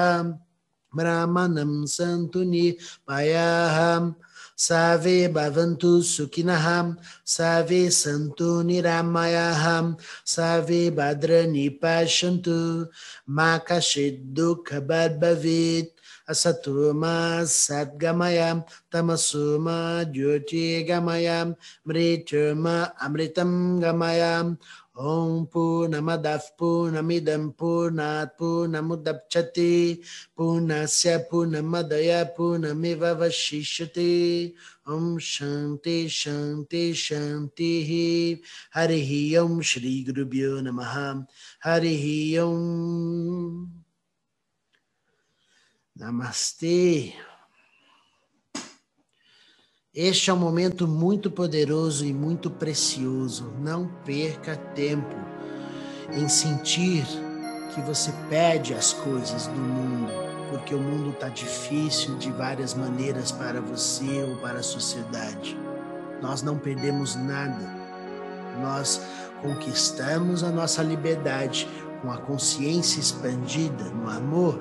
ब्राह्मणं 0.93 1.75
सन्तु 1.97 2.43
निपायाः 2.53 3.81
Save 4.57 5.29
Baventus 5.29 6.17
Sukinaham 6.17 6.97
Savi 7.27 7.91
santuni 7.91 8.81
Niramayaham, 8.81 9.99
Savi 10.25 10.93
Badra 10.93 11.43
Nipashantu, 11.45 12.89
Makashid 13.29 14.33
Dukha 14.33 14.81
Badbavit, 14.81 15.91
Asatuma 16.31 17.43
satgamayam, 17.43 18.65
Tamasuma 18.89 20.07
Jyoti 20.15 20.87
Gamayam, 20.89 21.57
Mrityurma 21.85 22.93
Amritam 23.03 23.81
Gamayam, 23.83 24.57
ॐ 24.97 25.45
पूर्णमदः 25.53 26.45
पूर्णमिदं 26.59 27.49
पूर्णात् 27.61 28.31
पूर्णमुदप्स्यति 28.39 29.73
पूर्णस्य 30.37 31.17
पूर्णमदय 31.31 32.25
Shanti 34.87 36.09
Shanti 36.09 36.95
Shanti 36.95 38.41
Harihi 38.75 39.37
Om 39.37 39.61
Shri 39.61 40.05
Gurubhyo 40.05 40.63
Namaha. 40.63 41.27
Harihi 41.65 42.39
Om. 42.39 43.69
Namastê 45.99 47.15
Este 49.95 50.29
é 50.29 50.33
um 50.35 50.37
momento 50.37 50.87
muito 50.87 51.31
poderoso 51.31 52.05
e 52.05 52.13
muito 52.13 52.51
precioso. 52.51 53.51
Não 53.59 53.89
perca 54.05 54.55
tempo 54.55 55.17
em 56.13 56.29
sentir 56.29 57.07
que 57.75 57.81
você 57.81 58.13
pede 58.29 58.75
as 58.75 58.93
coisas 58.93 59.47
do 59.47 59.59
mundo, 59.59 60.26
porque 60.51 60.75
o 60.75 60.79
mundo 60.79 61.11
está 61.11 61.29
difícil 61.29 62.17
de 62.17 62.31
várias 62.31 62.75
maneiras 62.75 63.33
para 63.33 63.61
você 63.61 64.25
ou 64.29 64.37
para 64.37 64.61
a 64.61 64.63
sociedade. 64.63 65.59
Nós 66.23 66.43
não 66.43 66.59
perdemos 66.59 67.15
nada. 67.15 67.69
Nós 68.61 69.01
conquistamos 69.43 70.43
a 70.43 70.51
nossa 70.51 70.83
liberdade 70.83 71.69
com 72.01 72.11
a 72.11 72.19
consciência 72.19 73.01
expandida 73.01 73.85
no 73.85 74.09
amor 74.09 74.61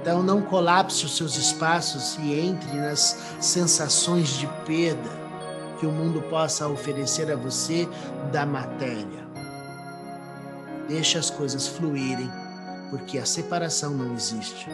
então 0.00 0.22
não 0.22 0.40
colapse 0.40 1.04
os 1.04 1.16
seus 1.16 1.36
espaços 1.36 2.16
e 2.18 2.32
entre 2.32 2.72
nas 2.78 3.18
sensações 3.40 4.30
de 4.30 4.46
perda 4.64 5.10
que 5.78 5.86
o 5.86 5.92
mundo 5.92 6.22
possa 6.22 6.66
oferecer 6.66 7.30
a 7.30 7.36
você 7.36 7.88
da 8.32 8.46
matéria. 8.46 9.28
Deixe 10.88 11.18
as 11.18 11.28
coisas 11.28 11.68
fluírem, 11.68 12.30
porque 12.90 13.18
a 13.18 13.26
separação 13.26 13.90
não 13.90 14.14
existe. 14.14 14.68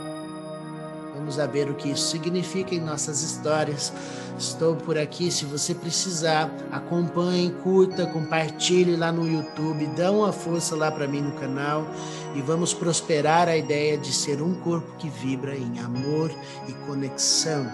Vamos 1.14 1.38
a 1.38 1.46
ver 1.46 1.70
o 1.70 1.74
que 1.74 1.90
isso 1.90 2.10
significa 2.10 2.74
em 2.74 2.80
nossas 2.80 3.22
histórias. 3.22 3.92
Estou 4.38 4.76
por 4.76 4.98
aqui. 4.98 5.30
Se 5.30 5.44
você 5.44 5.74
precisar, 5.74 6.50
acompanhe, 6.70 7.50
curta, 7.62 8.06
compartilhe 8.06 8.96
lá 8.96 9.12
no 9.12 9.26
YouTube, 9.26 9.86
dá 9.96 10.10
uma 10.10 10.32
força 10.32 10.76
lá 10.76 10.90
para 10.90 11.06
mim 11.06 11.22
no 11.22 11.32
canal 11.32 11.86
e 12.34 12.42
vamos 12.42 12.74
prosperar 12.74 13.48
a 13.48 13.56
ideia 13.56 13.96
de 13.96 14.12
ser 14.12 14.42
um 14.42 14.54
corpo 14.54 14.96
que 14.98 15.08
vibra 15.08 15.56
em 15.56 15.78
amor 15.78 16.30
e 16.68 16.72
conexão. 16.86 17.70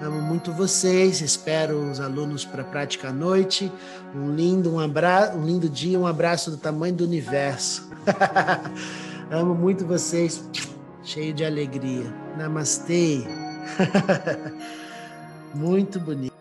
Amo 0.00 0.20
muito 0.20 0.52
vocês, 0.52 1.20
espero 1.20 1.90
os 1.90 2.00
alunos 2.00 2.44
para 2.44 2.62
a 2.62 2.66
prática 2.66 3.08
à 3.08 3.12
noite. 3.12 3.72
Um 4.14 4.34
lindo, 4.34 4.74
um, 4.74 4.78
abra... 4.78 5.34
um 5.34 5.44
lindo 5.44 5.68
dia, 5.68 5.98
um 5.98 6.06
abraço 6.06 6.50
do 6.50 6.56
tamanho 6.56 6.94
do 6.94 7.04
universo. 7.04 7.88
Amo 9.30 9.54
muito 9.54 9.84
vocês 9.84 10.48
cheio 11.02 11.34
de 11.34 11.44
alegria. 11.44 12.04
Namastê. 12.36 13.24
Muito 15.54 15.98
bonito. 15.98 16.35